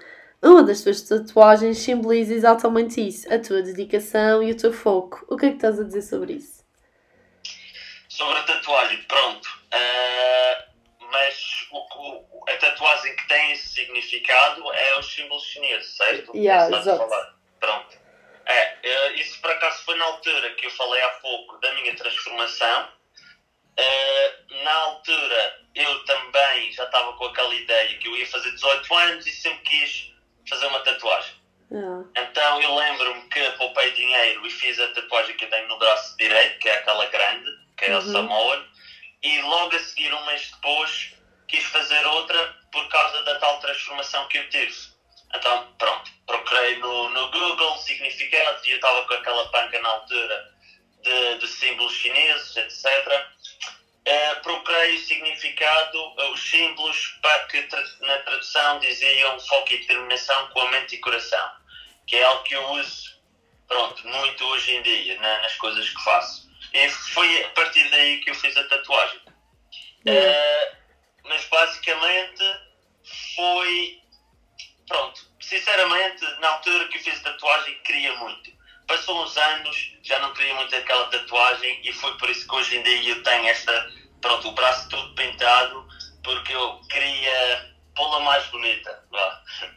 uma 0.50 0.64
das 0.64 0.82
tuas 0.82 1.02
tatuagens 1.02 1.78
simboliza 1.78 2.34
exatamente 2.34 3.06
isso, 3.06 3.32
a 3.34 3.40
tua 3.40 3.62
dedicação 3.62 4.44
e 4.44 4.52
o 4.52 4.58
teu 4.58 4.74
foco. 4.74 5.26
O 5.30 5.38
que 5.38 5.46
é 5.46 5.50
que 5.50 5.56
estás 5.56 5.80
a 5.80 5.84
dizer 5.84 6.02
sobre 6.02 6.34
isso? 6.34 6.64
Sobre 8.10 8.38
a 8.38 8.44
tatuagem, 8.44 9.02
pronto. 9.04 9.48
Uh 9.74 10.74
mas 11.14 11.68
o, 11.72 12.44
a 12.50 12.58
tatuagem 12.58 13.16
que 13.16 13.28
tem 13.28 13.52
esse 13.52 13.70
significado 13.70 14.74
é 14.74 15.00
os 15.00 15.06
símbolos 15.14 15.44
chineses, 15.46 15.96
certo? 15.96 16.36
Yeah, 16.36 16.76
exato. 16.76 17.08
Pronto. 17.60 17.98
É, 18.46 18.78
eh, 18.84 19.14
isso 19.14 19.40
por 19.40 19.52
acaso 19.52 19.86
foi 19.86 19.96
na 19.96 20.06
altura 20.06 20.54
que 20.56 20.66
eu 20.66 20.72
falei 20.72 21.02
há 21.04 21.10
pouco 21.10 21.58
da 21.60 21.72
minha 21.76 21.96
transformação. 21.96 22.90
Uh, 23.80 24.64
na 24.64 24.72
altura 24.72 25.62
eu 25.74 26.06
também 26.06 26.72
já 26.74 26.84
estava 26.84 27.14
com 27.14 27.26
aquela 27.26 27.56
ideia 27.56 27.98
que 27.98 28.08
eu 28.08 28.16
ia 28.16 28.28
fazer 28.28 28.52
18 28.52 28.96
anos 28.96 29.26
e 29.26 29.32
sempre 29.32 29.62
quis 29.62 30.13
fazer 30.50 30.68
uma 30.68 30.80
tatuagem. 30.80 31.36
Yeah. 31.72 32.06
Então 32.18 32.62
eu 32.62 32.76
lembro-me 32.76 33.22
que 33.30 33.52
poupei 33.52 33.92
dinheiro 33.92 34.46
e 34.46 34.50
fiz 34.50 34.80
a 34.80 34.88
tatuagem 34.90 35.36
que 35.36 35.46
eu 35.46 35.50
tenho 35.50 35.68
no 35.68 35.80
braço 35.80 36.16
direito, 36.18 36.60
que 36.60 36.70
é 36.70 36.74
aquela 36.74 37.06
grande, 37.08 37.50
que 37.78 37.86
é 37.86 37.92
uhum. 37.92 37.98
a 37.98 38.02
Samoa 38.02 38.68
e 39.24 39.42
logo 39.42 39.76
a 39.76 39.80
seguir, 39.80 40.14
um 40.14 40.26
mês 40.26 40.52
depois, 40.52 41.14
quis 41.48 41.64
fazer 41.64 42.06
outra 42.06 42.56
por 42.72 42.88
causa 42.90 43.24
da 43.24 43.40
tal 43.40 43.60
transformação 43.60 44.28
que 44.28 44.38
eu 44.38 44.50
tive. 44.50 44.76
Então, 45.34 45.74
pronto, 45.80 46.12
procurei 46.28 46.78
no, 46.78 47.10
no 47.10 47.32
Google 47.32 47.78
significados 47.78 48.66
e 48.66 48.72
eu 48.72 48.76
estava 48.76 49.04
com 49.08 49.14
aquela 49.14 49.50
panca 49.50 49.80
na 49.82 49.90
altura 49.90 50.54
de, 51.02 51.38
de 51.38 51.48
símbolos 51.48 51.94
chineses, 51.94 52.56
etc. 52.58 53.28
Uh, 54.24 54.32
eh, 54.32 54.36
procurei 54.36 54.96
o 54.96 55.00
significado, 55.00 55.98
uh, 55.98 56.32
os 56.32 56.50
símbolos 56.50 57.20
para 57.22 57.40
que 57.48 57.68
na 58.02 58.18
tradução 58.20 58.80
diziam 58.80 59.40
foco 59.40 59.74
e 59.74 59.80
determinação 59.80 60.48
com 60.50 60.62
a 60.62 60.72
mente 60.72 60.96
e 60.96 61.00
coração, 61.00 61.52
que 62.08 62.16
é 62.16 62.24
algo 62.24 62.44
que 62.44 62.56
eu 62.56 62.70
uso 62.72 63.14
pronto, 63.68 64.08
muito 64.08 64.46
hoje 64.46 64.76
em 64.76 64.82
dia 64.82 65.20
na, 65.20 65.42
nas 65.42 65.56
coisas 65.56 65.90
que 65.90 66.04
faço. 66.04 66.50
E 66.74 66.90
foi 66.90 67.44
a 67.44 67.50
partir 67.50 67.90
daí 67.90 68.20
que 68.22 68.30
eu 68.30 68.36
fiz 68.36 68.56
a 68.58 68.64
tatuagem. 68.66 69.20
Uh, 69.20 70.76
mas 71.26 71.46
basicamente 71.46 72.44
foi. 73.36 74.02
Pronto, 74.88 75.22
sinceramente, 75.40 76.24
na 76.40 76.50
altura 76.50 76.88
que 76.90 76.98
eu 76.98 77.02
fiz 77.02 77.20
a 77.20 77.32
tatuagem, 77.32 77.80
queria 77.84 78.14
muito. 78.16 78.52
Passou 78.88 79.24
uns 79.24 79.38
anos, 79.38 79.94
já 80.04 80.20
não 80.20 80.34
queria 80.34 80.54
muito 80.56 80.76
aquela 80.76 81.06
tatuagem 81.06 81.80
e 81.84 81.94
foi 81.94 82.18
por 82.18 82.30
isso 82.30 82.48
que 82.48 82.56
hoje 82.56 82.78
em 82.78 82.84
dia 82.84 83.12
eu 83.12 83.24
tenho 83.24 83.48
esta. 83.48 84.03
Pronto, 84.24 84.48
o 84.48 84.52
braço 84.54 84.88
todo 84.88 85.14
pintado, 85.16 85.86
porque 86.24 86.54
eu 86.54 86.80
queria 86.90 87.74
pô-la 87.94 88.22
mais 88.22 88.46
bonita. 88.48 89.04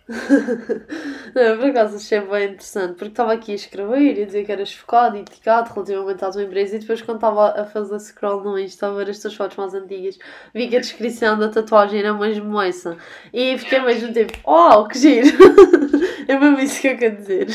Não, 1.35 1.59
por 1.59 1.71
acaso 1.71 1.97
achei 1.97 2.21
bem 2.21 2.45
interessante, 2.51 2.95
porque 2.95 3.09
estava 3.09 3.33
aqui 3.33 3.51
a 3.51 3.57
escrever 3.57 4.17
e 4.17 4.23
a 4.23 4.27
dizer 4.27 4.47
que 4.47 4.53
eras 4.53 4.73
focado 4.73 5.17
e 5.17 5.25
dedicado 5.25 5.75
relativamente 5.75 6.25
à 6.25 6.31
tua 6.31 6.45
empresa 6.45 6.77
e 6.77 6.79
depois 6.79 7.03
quando 7.03 7.17
estava 7.17 7.61
a 7.61 7.65
fazer 7.65 7.99
scroll 7.99 8.45
no 8.45 8.57
Insta, 8.57 8.87
a 8.87 8.93
ver 8.93 9.11
as 9.11 9.19
tuas 9.19 9.35
fotos 9.35 9.57
mais 9.57 9.75
antigas, 9.75 10.17
vi 10.55 10.69
que 10.69 10.77
a 10.77 10.81
descrição 10.81 11.37
da 11.37 11.49
tatuagem 11.49 11.99
era 11.99 12.15
mesmo 12.15 12.61
essa. 12.63 12.97
E 13.33 13.59
fiquei 13.59 13.81
mesmo 13.81 14.13
tipo, 14.13 14.39
oh, 14.45 14.87
que 14.87 14.97
giro! 14.97 15.27
é 16.29 16.39
mesmo 16.39 16.61
isso 16.61 16.81
que 16.81 16.87
eu 16.87 16.97
quero 16.97 17.17
dizer. 17.17 17.49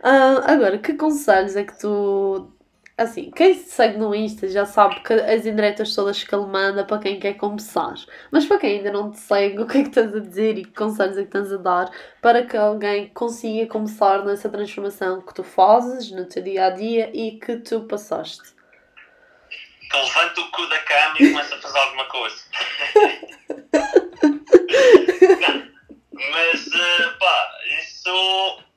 Uh, 0.00 0.36
agora, 0.44 0.76
que 0.76 0.92
conselhos 0.92 1.56
é 1.56 1.64
que 1.64 1.78
tu 1.78 2.52
Assim, 2.96 3.30
quem 3.30 3.54
se 3.54 3.70
segue 3.70 3.96
no 3.96 4.14
Insta 4.14 4.46
já 4.48 4.66
sabe 4.66 5.00
que 5.00 5.14
as 5.14 5.46
indiretas 5.46 5.94
todas 5.94 6.22
que 6.22 6.34
ele 6.34 6.46
manda 6.46 6.84
para 6.84 6.98
quem 6.98 7.18
quer 7.18 7.34
começar. 7.34 7.94
Mas 8.30 8.44
para 8.44 8.58
quem 8.58 8.78
ainda 8.78 8.92
não 8.92 9.10
te 9.10 9.18
segue, 9.18 9.60
o 9.60 9.66
que 9.66 9.78
é 9.78 9.82
que 9.82 9.88
estás 9.88 10.14
a 10.14 10.20
dizer 10.20 10.58
e 10.58 10.64
que 10.64 10.74
conselhos 10.74 11.16
é 11.16 11.22
que 11.22 11.28
estás 11.28 11.50
a 11.52 11.56
dar 11.56 11.90
para 12.20 12.44
que 12.44 12.54
alguém 12.54 13.08
consiga 13.08 13.66
começar 13.66 14.22
nessa 14.24 14.48
transformação 14.50 15.22
que 15.22 15.32
tu 15.32 15.42
fazes 15.42 16.10
no 16.10 16.26
teu 16.26 16.42
dia 16.42 16.66
a 16.66 16.70
dia 16.70 17.10
e 17.14 17.38
que 17.38 17.56
tu 17.56 17.80
passaste? 17.84 18.54
Que 19.90 19.96
levanta 19.96 20.40
o 20.42 20.50
cu 20.50 20.66
da 20.68 20.78
cama 20.80 21.16
e 21.18 21.30
começa 21.32 21.54
a 21.54 21.60
fazer 21.62 21.78
alguma 21.78 22.04
coisa. 22.04 22.44
não, 25.40 25.68
mas, 26.30 26.66
uh, 26.66 27.18
pá, 27.18 27.50
isso 27.80 28.71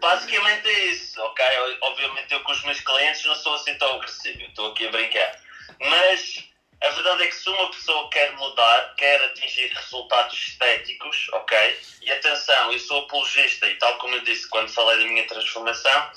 basicamente 0.00 0.68
é 0.68 0.86
isso, 0.86 1.20
ok? 1.20 1.44
Obviamente 1.82 2.32
eu 2.32 2.40
com 2.40 2.52
os 2.52 2.62
meus 2.64 2.80
clientes 2.80 3.24
não 3.24 3.34
sou 3.34 3.54
assim 3.54 3.74
tão 3.74 3.96
agressivo, 3.96 4.40
estou 4.42 4.72
aqui 4.72 4.86
a 4.86 4.90
brincar. 4.90 5.40
Mas 5.78 6.44
a 6.82 6.88
verdade 6.88 7.24
é 7.24 7.26
que 7.26 7.34
se 7.34 7.48
uma 7.48 7.70
pessoa 7.70 8.08
quer 8.10 8.32
mudar, 8.32 8.94
quer 8.96 9.22
atingir 9.24 9.68
resultados 9.68 10.36
estéticos, 10.48 11.28
ok? 11.32 11.80
E 12.02 12.10
atenção, 12.10 12.72
eu 12.72 12.78
sou 12.78 13.00
apologista 13.00 13.68
e 13.68 13.76
tal 13.76 13.98
como 13.98 14.14
eu 14.14 14.20
disse 14.22 14.48
quando 14.48 14.68
falei 14.70 14.98
da 14.98 15.04
minha 15.04 15.26
transformação, 15.26 16.10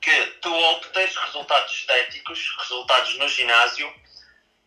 que 0.00 0.26
tu 0.40 0.54
ao 0.54 0.74
obteres 0.74 1.16
resultados 1.16 1.72
estéticos, 1.72 2.54
resultados 2.58 3.18
no 3.18 3.28
ginásio, 3.28 3.92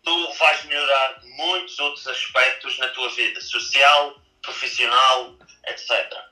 tu 0.03 0.33
vais 0.33 0.63
melhorar 0.65 1.21
muitos 1.23 1.79
outros 1.79 2.07
aspectos 2.07 2.77
na 2.77 2.89
tua 2.89 3.09
vida, 3.09 3.41
social, 3.41 4.21
profissional, 4.41 5.35
etc. 5.67 6.28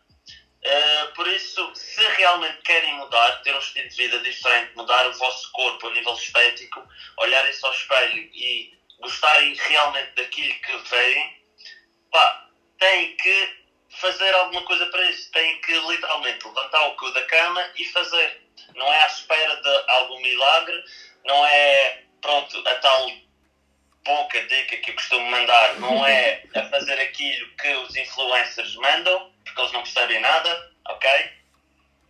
Uh, 0.68 1.14
por 1.14 1.26
isso, 1.28 1.72
se 1.76 2.06
realmente 2.18 2.62
querem 2.64 2.94
mudar, 2.96 3.42
ter 3.42 3.56
um 3.56 3.60
estilo 3.60 3.88
de 3.88 3.96
vida 3.96 4.20
diferente, 4.20 4.76
mudar 4.76 5.08
o 5.08 5.14
vosso 5.14 5.50
corpo 5.54 5.88
a 5.88 5.92
nível 5.92 6.14
estético, 6.14 6.86
olharem-se 7.20 7.66
ao 7.66 7.72
espelho 7.72 8.30
e 8.34 8.78
gostarem 9.00 9.54
realmente 9.54 10.12
daquilo 10.16 10.54
que 10.56 10.78
veem, 10.90 11.42
pá, 12.12 12.50
têm 12.78 13.16
que 13.16 13.58
fazer 13.92 14.34
alguma 14.36 14.62
coisa 14.64 14.86
para 14.88 15.10
isso. 15.10 15.32
Têm 15.32 15.62
que 15.62 15.72
literalmente 15.72 16.46
levantar 16.46 16.88
o 16.88 16.96
cu 16.98 17.12
da 17.14 17.24
cama 17.24 17.66
e 17.78 17.86
fazer. 17.86 18.42
Não 18.76 18.92
é 18.92 19.04
à 19.04 19.08
espera 19.08 19.56
de 19.56 19.92
algum 19.92 20.20
milagre, 20.20 20.84
não 21.24 21.46
é, 21.46 22.04
pronto, 22.22 22.68
a 22.68 22.76
tal 22.76 23.10
pouca 24.04 24.42
dica 24.48 24.78
que 24.78 24.92
eu 24.92 24.96
costumo 24.96 25.30
mandar, 25.30 25.80
não 25.80 26.06
é 26.06 26.44
a 26.56 26.64
fazer 26.70 27.00
aquilo 27.00 27.48
que 27.56 27.74
os 27.74 27.96
influencers 27.96 28.76
mandam 28.76 29.37
porque 29.58 29.62
eles 29.62 29.72
não 29.72 29.82
percebem 29.82 30.20
nada, 30.20 30.72
ok? 30.88 31.10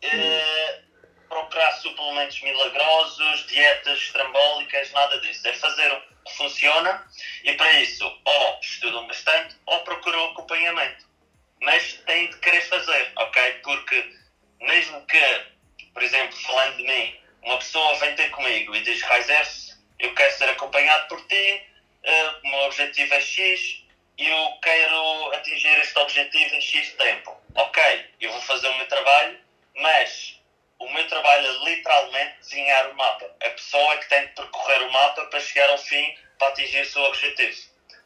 Uh, 0.03 1.27
procurar 1.29 1.71
suplementos 1.73 2.41
milagrosos, 2.41 3.47
dietas 3.47 3.99
estrambólicas, 3.99 4.91
nada 4.91 5.17
disso. 5.21 5.47
É 5.47 5.53
fazer 5.53 5.91
o 5.93 6.01
que 6.25 6.35
funciona 6.35 7.07
e 7.43 7.53
para 7.53 7.71
isso 7.79 8.05
ou 8.05 8.59
estudam 8.61 9.07
bastante 9.07 9.55
ou 9.65 9.79
procuram 9.79 10.31
acompanhamento. 10.31 11.07
Mas 11.61 11.93
têm 12.05 12.29
de 12.29 12.37
querer 12.39 12.61
fazer, 12.61 13.13
ok? 13.15 13.51
Porque 13.63 14.13
mesmo 14.61 15.05
que, 15.05 15.45
por 15.93 16.03
exemplo, 16.03 16.37
falando 16.39 16.77
de 16.77 16.83
mim, 16.83 17.19
uma 17.43 17.57
pessoa 17.57 17.95
vem 17.95 18.13
ter 18.15 18.29
comigo 18.31 18.75
e 18.75 18.83
diz, 18.83 19.01
Raizers, 19.03 19.79
eu 19.99 20.13
quero 20.13 20.37
ser 20.37 20.49
acompanhado 20.49 21.07
por 21.07 21.25
ti, 21.27 21.65
uh, 22.03 22.39
o 22.43 22.49
meu 22.49 22.59
objetivo 22.65 23.13
é 23.13 23.21
X, 23.21 23.86
eu 24.17 24.57
quero 24.61 25.31
atingir 25.33 25.77
este 25.79 25.97
objetivo 25.99 26.55
em 26.55 26.61
X 26.61 26.93
tempo. 26.93 27.37
Ok, 27.55 28.05
eu 28.19 28.31
vou 28.31 28.41
fazer 28.41 28.67
o 28.67 28.77
meu 28.77 28.87
trabalho, 28.87 29.39
mas 29.75 30.39
o 30.79 30.89
meu 30.89 31.07
trabalho 31.07 31.47
é 31.47 31.69
literalmente 31.69 32.37
desenhar 32.39 32.89
o 32.89 32.95
mapa. 32.95 33.25
A 33.43 33.49
pessoa 33.49 33.93
é 33.93 33.97
que 33.97 34.09
tem 34.09 34.27
de 34.27 34.33
percorrer 34.33 34.81
o 34.83 34.91
mapa 34.91 35.25
para 35.25 35.39
chegar 35.39 35.69
ao 35.69 35.77
fim, 35.77 36.15
para 36.39 36.49
atingir 36.49 36.81
o 36.81 36.85
seu 36.85 37.01
objetivo. 37.03 37.57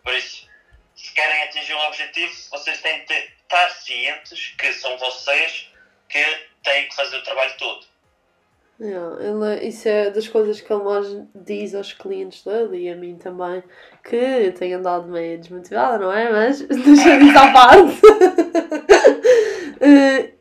Por 0.04 0.14
isso, 0.14 0.50
se 0.96 1.14
querem 1.14 1.44
atingir 1.44 1.74
um 1.76 1.88
objetivo, 1.88 2.34
vocês 2.50 2.82
têm 2.82 3.06
de 3.06 3.14
estar 3.14 3.70
cientes 3.70 4.54
que 4.58 4.74
são 4.74 4.98
vocês 4.98 5.70
que 6.10 6.48
têm 6.64 6.88
que 6.90 6.96
fazer 6.96 7.18
o 7.18 7.24
trabalho 7.24 7.56
todo. 7.58 7.91
Yeah, 8.82 9.16
ele, 9.24 9.68
isso 9.68 9.88
é 9.88 10.10
das 10.10 10.28
coisas 10.28 10.60
que 10.60 10.74
ele 10.74 10.84
mais 10.84 11.06
diz 11.36 11.76
aos 11.76 11.94
clientes 11.94 12.44
dele 12.44 12.80
e 12.80 12.90
a 12.90 12.96
mim 12.96 13.16
também, 13.16 13.62
que 14.04 14.52
tenho 14.58 14.80
andado 14.80 15.08
meio 15.08 15.38
desmotivada, 15.38 16.00
não 16.00 16.12
é? 16.12 16.32
Mas 16.32 16.62
deixa 16.66 17.16
isso 17.18 17.38
à 17.38 17.52
parte. 17.52 18.02
Eh, 19.84 20.34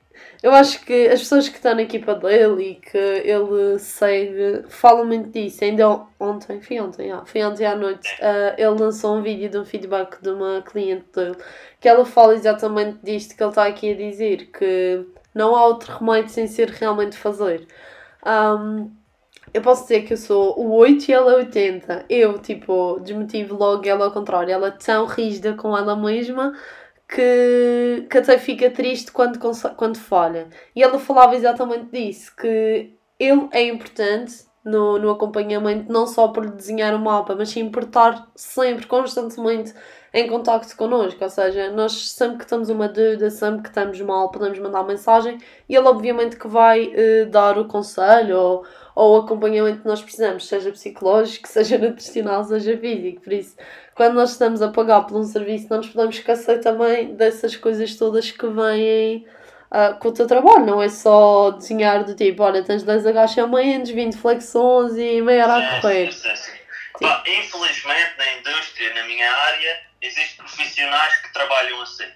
eu 0.42 0.52
acho 0.52 0.84
que 0.84 1.08
as 1.08 1.20
pessoas 1.20 1.48
que 1.48 1.56
estão 1.56 1.74
na 1.74 1.80
equipa 1.80 2.14
dele 2.14 2.62
e 2.62 2.74
que 2.74 2.98
ele 2.98 3.78
segue 3.78 4.64
falam 4.68 5.06
muito 5.06 5.30
disso. 5.30 5.64
Ainda 5.64 6.06
ontem, 6.18 6.60
foi 6.60 6.78
ontem, 6.78 7.04
yeah, 7.04 7.24
foi 7.24 7.42
ontem 7.42 7.64
à 7.64 7.74
noite, 7.74 8.06
uh, 8.20 8.54
ele 8.58 8.78
lançou 8.78 9.16
um 9.16 9.22
vídeo 9.22 9.48
de 9.48 9.58
um 9.58 9.64
feedback 9.64 10.20
de 10.20 10.28
uma 10.28 10.62
cliente 10.62 11.06
dele 11.14 11.36
que 11.80 11.88
ela 11.88 12.04
fala 12.04 12.34
exatamente 12.34 12.98
disto 13.02 13.34
que 13.34 13.42
ele 13.42 13.50
está 13.50 13.66
aqui 13.66 13.92
a 13.92 13.96
dizer, 13.96 14.50
que 14.52 15.06
não 15.34 15.56
há 15.56 15.64
outro 15.66 15.96
remédio 15.96 16.30
sem 16.30 16.46
ser 16.46 16.68
realmente 16.68 17.16
fazer. 17.16 17.66
Um, 18.26 18.90
eu 19.52 19.62
posso 19.62 19.82
dizer 19.82 20.02
que 20.02 20.12
eu 20.12 20.16
sou 20.16 20.58
o 20.58 20.72
8 20.72 21.08
e 21.08 21.12
ela 21.12 21.32
é 21.32 21.36
80. 21.36 22.06
Eu, 22.08 22.38
tipo, 22.38 23.00
desmotivo 23.00 23.56
logo 23.56 23.86
ela 23.88 24.06
ao 24.06 24.12
contrário. 24.12 24.52
Ela 24.52 24.68
é 24.68 24.70
tão 24.70 25.06
rígida 25.06 25.54
com 25.54 25.76
ela 25.76 25.96
mesma 25.96 26.52
que, 27.08 28.06
que 28.08 28.18
até 28.18 28.38
fica 28.38 28.70
triste 28.70 29.10
quando, 29.10 29.38
quando 29.76 29.98
falha. 29.98 30.48
E 30.74 30.82
ela 30.82 30.98
falava 30.98 31.34
exatamente 31.34 31.90
disso, 31.90 32.34
que 32.36 32.94
ele 33.18 33.48
é 33.52 33.62
importante 33.64 34.44
no, 34.64 34.98
no 34.98 35.10
acompanhamento, 35.10 35.92
não 35.92 36.06
só 36.06 36.28
por 36.28 36.48
desenhar 36.50 36.94
o 36.94 36.98
mapa, 36.98 37.34
mas 37.34 37.48
sim 37.50 37.68
por 37.70 37.84
estar 37.84 38.30
sempre, 38.36 38.86
constantemente 38.86 39.74
em 40.12 40.26
contacto 40.26 40.76
connosco. 40.76 41.22
Ou 41.22 41.30
seja, 41.30 41.70
nós 41.70 42.10
sempre 42.12 42.38
que 42.38 42.46
temos 42.46 42.68
uma 42.68 42.88
dúvida, 42.88 43.30
sempre 43.30 43.62
que 43.62 43.68
estamos 43.68 44.00
mal, 44.00 44.30
podemos 44.30 44.58
mandar 44.58 44.84
mensagem 44.84 45.38
e 45.68 45.74
ele, 45.74 45.86
obviamente, 45.86 46.36
que 46.36 46.48
vai 46.48 46.86
uh, 46.86 47.26
dar 47.30 47.58
o 47.58 47.66
conselho 47.66 48.36
ou, 48.36 48.66
ou 48.94 49.16
o 49.16 49.20
acompanhamento 49.22 49.82
que 49.82 49.88
nós 49.88 50.02
precisamos, 50.02 50.46
seja 50.46 50.70
psicológico, 50.70 51.46
seja 51.48 51.78
nutricional, 51.78 52.44
seja 52.44 52.76
físico. 52.76 53.22
Por 53.22 53.32
isso, 53.32 53.56
quando 53.94 54.14
nós 54.14 54.32
estamos 54.32 54.62
a 54.62 54.68
pagar 54.68 55.02
por 55.02 55.16
um 55.16 55.24
serviço, 55.24 55.66
não 55.70 55.78
nos 55.78 55.88
podemos 55.88 56.16
esquecer 56.16 56.60
também 56.60 57.14
dessas 57.14 57.56
coisas 57.56 57.94
todas 57.96 58.30
que 58.30 58.46
vêm 58.46 59.26
uh, 59.70 59.98
com 59.98 60.08
o 60.08 60.12
teu 60.12 60.26
trabalho, 60.26 60.66
não 60.66 60.82
é 60.82 60.88
só 60.88 61.52
desenhar 61.52 62.04
do 62.04 62.14
tipo, 62.14 62.42
olha, 62.42 62.62
tens 62.64 62.82
10 62.82 63.06
agachamentos, 63.06 63.90
20 63.90 64.16
flexões 64.16 64.96
e 64.96 65.20
meia 65.22 65.44
hora 65.44 65.76
a 65.76 65.80
correr. 65.80 66.12
Sim, 66.12 66.28
sim, 66.28 66.36
sim. 66.36 66.60
Bah, 67.00 67.22
infelizmente, 67.26 68.12
na 68.18 68.32
indústria, 68.38 68.94
na 68.94 69.04
minha 69.04 69.30
área, 69.30 69.89
existem 70.02 70.36
profissionais 70.36 71.16
que 71.16 71.32
trabalham 71.32 71.80
assim. 71.82 72.10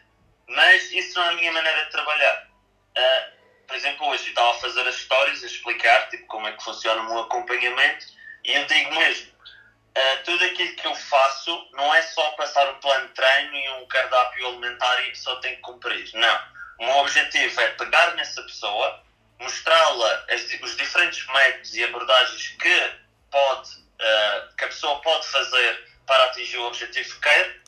Mas 0.48 0.90
isso 0.92 1.18
não 1.18 1.26
é 1.26 1.28
a 1.30 1.36
minha 1.36 1.52
maneira 1.52 1.84
de 1.84 1.90
trabalhar. 1.90 2.48
Uh, 2.96 3.66
por 3.66 3.76
exemplo, 3.76 4.06
hoje 4.08 4.28
estava 4.28 4.50
a 4.50 4.60
fazer 4.60 4.86
as 4.86 4.94
histórias, 4.96 5.42
a 5.42 5.46
explicar 5.46 6.08
tipo, 6.08 6.26
como 6.26 6.46
é 6.46 6.52
que 6.52 6.62
funciona 6.62 7.02
o 7.02 7.06
meu 7.06 7.20
acompanhamento, 7.20 8.06
e 8.44 8.52
eu 8.52 8.66
digo 8.66 8.94
mesmo, 8.94 9.32
uh, 9.32 10.24
tudo 10.24 10.44
aquilo 10.44 10.76
que 10.76 10.86
eu 10.86 10.94
faço 10.94 11.68
não 11.72 11.94
é 11.94 12.02
só 12.02 12.30
passar 12.32 12.68
um 12.70 12.80
plano 12.80 13.08
de 13.08 13.14
treino 13.14 13.56
e 13.56 13.68
um 13.82 13.86
cardápio 13.86 14.48
alimentar 14.48 15.00
e 15.02 15.08
a 15.08 15.10
pessoa 15.10 15.40
tem 15.40 15.56
que 15.56 15.62
cumprir. 15.62 16.10
Não 16.14 16.54
o 16.78 16.84
meu 16.84 16.96
objetivo 16.96 17.60
é 17.60 17.68
pegar 17.70 18.14
nessa 18.14 18.42
pessoa, 18.42 19.02
mostrá-la 19.38 20.26
os 20.62 20.76
diferentes 20.76 21.26
métodos 21.26 21.74
e 21.74 21.84
abordagens 21.84 22.48
que, 22.48 22.92
pode, 23.30 23.70
uh, 23.70 24.56
que 24.56 24.64
a 24.64 24.68
pessoa 24.68 25.00
pode 25.00 25.26
fazer 25.28 25.88
para 26.06 26.24
atingir 26.24 26.58
o 26.58 26.66
objetivo 26.66 27.14
que 27.14 27.20
quer, 27.20 27.60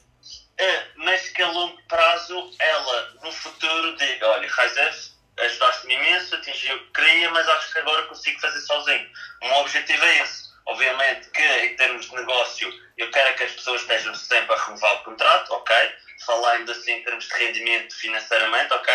mas 0.97 1.29
que 1.29 1.43
a 1.43 1.49
longo 1.51 1.81
prazo 1.89 2.51
ela, 2.59 3.15
no 3.23 3.33
futuro, 3.33 3.97
diga: 3.97 4.29
Olha, 4.29 4.49
Raizef, 4.49 5.11
ajudaste-me 5.39 5.95
imenso, 5.95 6.35
atingi 6.35 6.73
o 6.73 6.79
que 6.87 6.93
queria, 6.93 7.31
mas 7.31 7.49
acho 7.49 7.73
que 7.73 7.79
agora 7.79 8.03
consigo 8.07 8.41
fazer 8.41 8.61
sozinho. 8.61 9.09
O 9.43 9.49
meu 9.49 9.57
objetivo 9.59 10.05
é 10.05 10.19
esse. 10.23 10.47
Obviamente 10.67 11.31
que, 11.31 11.43
em 11.43 11.77
termos 11.77 12.07
de 12.07 12.15
negócio, 12.15 12.73
eu 12.97 13.11
quero 13.11 13.37
que 13.37 13.45
as 13.45 13.53
pessoas 13.53 13.83
estejam 13.83 14.15
sempre 14.15 14.53
a 14.55 14.65
renovar 14.65 14.95
o 14.95 15.05
contrato, 15.05 15.53
ok? 15.53 15.77
falando 16.25 16.71
assim 16.71 16.93
em 16.93 17.03
termos 17.03 17.27
de 17.27 17.35
rendimento 17.35 17.95
financeiramente, 17.95 18.73
ok? 18.73 18.95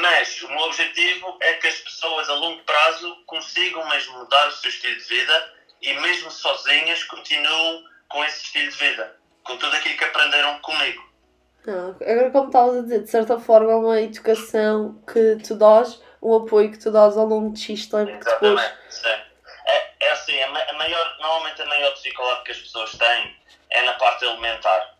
Mas 0.00 0.42
o 0.42 0.48
meu 0.48 0.60
objetivo 0.60 1.38
é 1.40 1.54
que 1.54 1.66
as 1.66 1.78
pessoas 1.80 2.28
a 2.28 2.34
longo 2.34 2.62
prazo 2.64 3.24
consigam 3.26 3.86
mesmo 3.88 4.18
mudar 4.18 4.48
o 4.48 4.52
seu 4.52 4.70
estilo 4.70 4.96
de 4.96 5.04
vida 5.04 5.54
e 5.80 5.92
mesmo 5.94 6.30
sozinhas 6.30 7.02
continuam 7.04 7.84
com 8.08 8.24
esse 8.24 8.44
estilo 8.44 8.70
de 8.70 8.76
vida, 8.76 9.15
com 9.46 9.56
tudo 9.56 9.74
aquilo 9.76 9.96
que 9.96 10.04
aprenderam 10.04 10.58
comigo. 10.60 11.06
Ah, 11.68 11.94
agora 12.00 12.30
como 12.30 12.46
estavas 12.46 12.76
a 12.76 12.82
dizer, 12.82 13.02
de 13.02 13.10
certa 13.10 13.38
forma 13.38 13.72
é 13.72 13.74
uma 13.74 14.00
educação 14.00 15.02
que 15.12 15.36
tu 15.46 15.56
dás, 15.56 16.00
um 16.22 16.36
apoio 16.36 16.70
que 16.70 16.78
tu 16.78 16.90
dás 16.90 17.16
ao 17.16 17.26
longo 17.26 17.52
de 17.52 17.60
X 17.60 17.86
tempo 17.86 18.10
Exatamente, 18.10 18.40
depois... 18.40 18.74
sim. 18.90 19.08
É, 19.66 19.90
é 20.00 20.10
assim, 20.12 20.40
a 20.42 20.72
maior, 20.74 21.16
normalmente 21.20 21.62
a 21.62 21.66
maior 21.66 21.92
dificuldade 21.94 22.44
que 22.44 22.52
as 22.52 22.58
pessoas 22.58 22.92
têm 22.92 23.36
é 23.70 23.82
na 23.82 23.94
parte 23.94 24.24
alimentar 24.24 24.96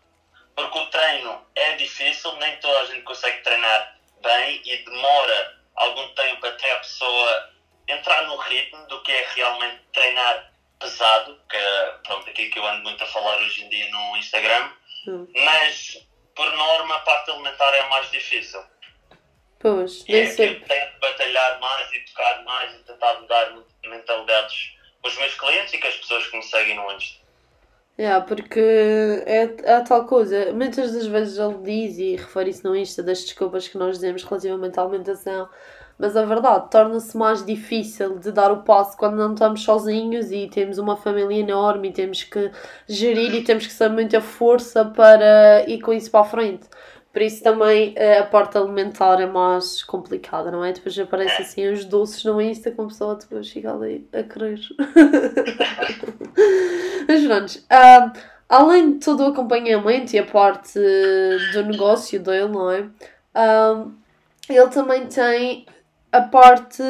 porque 0.57 0.79
o 0.79 0.87
treino 0.87 1.39
é 1.55 1.75
difícil, 1.75 2.35
nem 2.37 2.57
toda 2.57 2.79
a 2.79 2.85
gente 2.85 3.03
consegue 3.03 3.43
treinar 3.43 3.95
bem 4.23 4.59
e 4.65 4.77
demora 4.77 5.55
algum 5.75 6.07
tempo 6.15 6.47
até 6.47 6.71
a 6.73 6.77
pessoa 6.77 7.49
entrar 7.87 8.23
no 8.23 8.35
ritmo 8.37 8.85
do 8.87 9.01
que 9.03 9.11
é 9.11 9.27
realmente 9.35 9.79
treinar 9.93 10.51
pesado, 10.79 11.39
que 11.49 11.55
é 11.55 11.95
pronto, 12.03 12.29
aquilo 12.29 12.51
que 12.51 12.59
eu 12.59 12.67
ando 12.67 12.83
muito 12.83 13.03
a 13.03 13.07
falar 13.07 13.37
hoje 13.41 13.63
em 13.63 13.69
dia 13.69 13.89
no 13.89 14.17
Instagram, 14.17 14.71
hum. 15.07 15.27
mas 15.35 15.97
por 16.35 16.51
norma 16.55 16.95
a 16.95 16.99
parte 16.99 17.31
alimentar 17.31 17.73
é 17.73 17.81
a 17.81 17.89
mais 17.89 18.09
difícil. 18.11 18.63
Pois, 19.59 20.05
e 20.07 20.15
é 20.15 20.27
que 20.27 20.35
tenho 20.35 20.59
de 20.59 20.99
batalhar 20.99 21.59
mais 21.59 21.91
e 21.91 21.99
tocar 22.01 22.43
mais 22.43 22.73
e 22.75 22.83
tentar 22.83 23.19
mudar 23.19 23.57
mentalidades 23.85 24.77
com 25.01 25.07
os 25.07 25.17
meus 25.17 25.33
clientes 25.33 25.73
e 25.73 25.79
com 25.79 25.87
as 25.87 25.95
pessoas 25.95 26.27
que 26.27 26.37
me 26.37 26.43
seguem 26.43 26.75
no 26.75 26.91
Insta. 26.91 27.27
Yeah, 27.99 28.23
porque 28.23 28.59
é, 29.25 29.55
é 29.63 29.73
a 29.73 29.81
tal 29.81 30.05
coisa. 30.05 30.53
Muitas 30.53 30.93
das 30.93 31.07
vezes 31.07 31.39
ele 31.39 31.57
diz 31.63 31.97
e 31.97 32.15
refere 32.15 32.51
isso 32.51 32.67
no 32.67 32.75
Insta 32.75 33.01
das 33.01 33.23
desculpas 33.23 33.67
que 33.67 33.77
nós 33.77 33.95
dizemos 33.95 34.23
relativamente 34.23 34.79
à 34.79 34.83
alimentação, 34.83 35.49
mas 35.97 36.15
a 36.15 36.23
verdade 36.23 36.69
torna-se 36.69 37.17
mais 37.17 37.43
difícil 37.45 38.19
de 38.19 38.31
dar 38.31 38.51
o 38.51 38.61
passo 38.63 38.95
quando 38.95 39.17
não 39.17 39.33
estamos 39.33 39.63
sozinhos 39.63 40.31
e 40.31 40.47
temos 40.47 40.77
uma 40.77 40.95
família 40.95 41.39
enorme 41.39 41.89
e 41.89 41.93
temos 41.93 42.23
que 42.23 42.51
gerir 42.87 43.33
e 43.33 43.43
temos 43.43 43.65
que 43.65 43.75
ter 43.75 43.89
muita 43.89 44.21
força 44.21 44.85
para 44.85 45.67
ir 45.67 45.81
com 45.81 45.91
isso 45.91 46.11
para 46.11 46.21
a 46.21 46.25
frente. 46.25 46.67
Por 47.11 47.23
isso 47.23 47.41
também 47.41 47.93
eh, 47.95 48.19
a 48.19 48.25
parte 48.25 48.59
alimentar 48.59 49.19
é 49.19 49.25
mais 49.25 49.83
complicada, 49.83 50.51
não 50.51 50.63
é? 50.63 50.71
Depois 50.71 50.99
aparecem 50.99 51.43
assim 51.43 51.67
os 51.67 51.83
doces 51.83 52.23
no 52.23 52.39
Insta 52.39 52.69
com 52.69 52.83
a 52.83 52.87
pessoa 52.87 53.15
depois 53.15 53.49
fica 53.49 53.73
ali 53.73 54.07
a 54.13 54.21
querer. 54.21 54.59
Mas 57.07 57.25
pronto, 57.25 57.55
uh, 57.55 58.11
além 58.47 58.93
de 58.93 58.99
todo 58.99 59.23
o 59.23 59.29
acompanhamento 59.29 60.15
e 60.15 60.19
a 60.19 60.25
parte 60.25 60.79
do 61.53 61.63
negócio 61.63 62.19
dele, 62.19 62.49
não 62.49 62.69
é? 62.69 62.81
Uh, 62.81 63.91
ele 64.47 64.67
também 64.67 65.07
tem 65.07 65.65
a 66.11 66.21
parte 66.21 66.83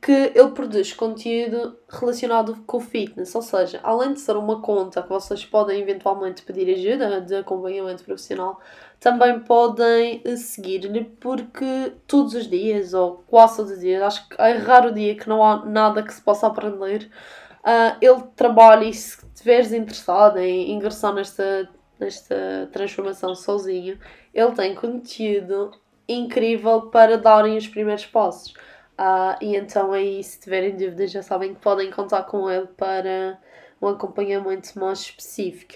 que 0.00 0.32
ele 0.34 0.50
produz 0.52 0.92
conteúdo 0.92 1.76
relacionado 1.88 2.56
com 2.66 2.76
o 2.76 2.80
fitness, 2.80 3.34
ou 3.34 3.42
seja, 3.42 3.80
além 3.82 4.14
de 4.14 4.20
ser 4.20 4.36
uma 4.36 4.60
conta 4.60 5.02
que 5.02 5.08
vocês 5.08 5.44
podem 5.44 5.80
eventualmente 5.80 6.42
pedir 6.42 6.72
ajuda 6.72 7.20
de 7.20 7.34
acompanhamento 7.34 8.04
profissional, 8.04 8.60
também 9.00 9.40
podem 9.40 10.22
eh, 10.24 10.36
seguir-lhe 10.36 11.04
porque 11.04 11.92
todos 12.06 12.34
os 12.34 12.48
dias, 12.48 12.94
ou 12.94 13.24
quase 13.26 13.56
todos 13.56 13.72
os 13.72 13.80
dias, 13.80 14.02
acho 14.02 14.28
que 14.28 14.40
é 14.40 14.52
raro 14.52 14.90
o 14.90 14.94
dia 14.94 15.16
que 15.16 15.28
não 15.28 15.42
há 15.42 15.64
nada 15.64 16.02
que 16.02 16.14
se 16.14 16.22
possa 16.22 16.46
aprender. 16.46 17.10
Uh, 17.58 17.98
ele 18.00 18.22
trabalha 18.36 18.84
e 18.84 18.94
se 18.94 19.18
estiveres 19.34 19.72
interessado 19.72 20.38
em 20.38 20.72
ingressar 20.72 21.12
nesta, 21.12 21.68
nesta 21.98 22.68
transformação 22.72 23.34
sozinho, 23.34 23.98
ele 24.32 24.52
tem 24.52 24.74
conteúdo 24.74 25.72
incrível 26.08 26.82
para 26.90 27.18
darem 27.18 27.56
os 27.56 27.66
primeiros 27.66 28.06
passos. 28.06 28.54
Uh, 28.98 29.38
e 29.40 29.54
então 29.54 29.92
aí, 29.92 30.22
se 30.24 30.40
tiverem 30.40 30.76
dúvidas, 30.76 31.12
já 31.12 31.22
sabem 31.22 31.54
que 31.54 31.60
podem 31.60 31.90
contar 31.90 32.24
com 32.24 32.50
ele 32.50 32.66
para 32.66 33.38
um 33.80 33.88
acompanhamento 33.88 34.78
mais 34.78 35.00
específico. 35.00 35.74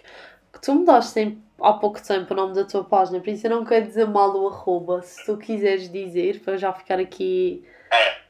Que 0.52 0.60
tu 0.60 0.74
mudaste 0.74 1.20
em, 1.20 1.44
há 1.60 1.72
pouco 1.74 2.02
tempo 2.02 2.34
o 2.34 2.36
nome 2.36 2.54
da 2.54 2.64
tua 2.64 2.82
página, 2.82 3.20
por 3.20 3.28
isso 3.28 3.46
eu 3.46 3.50
não 3.50 3.64
quero 3.64 3.86
dizer 3.86 4.08
mal 4.08 4.34
o 4.34 4.48
arroba, 4.48 5.02
se 5.02 5.24
tu 5.24 5.36
quiseres 5.36 5.90
dizer, 5.90 6.40
para 6.40 6.56
já 6.56 6.72
ficar 6.72 6.98
aqui. 6.98 7.64
É. 7.92 8.22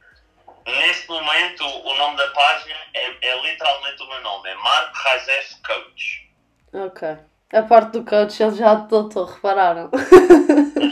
Neste 0.64 1.08
momento, 1.08 1.64
o 1.64 1.96
nome 1.96 2.16
da 2.16 2.28
página 2.28 2.76
é, 2.94 3.28
é 3.28 3.42
literalmente 3.42 4.02
o 4.02 4.08
meu 4.08 4.22
nome, 4.22 4.48
é 4.50 4.54
Marco 4.56 4.96
Razef 4.96 5.56
Coach. 5.66 6.30
Ok. 6.72 7.16
A 7.52 7.62
parte 7.62 7.92
do 7.92 8.04
coach 8.04 8.42
ele 8.42 8.56
já 8.56 8.74
doutor, 8.74 9.28
repararam? 9.28 9.90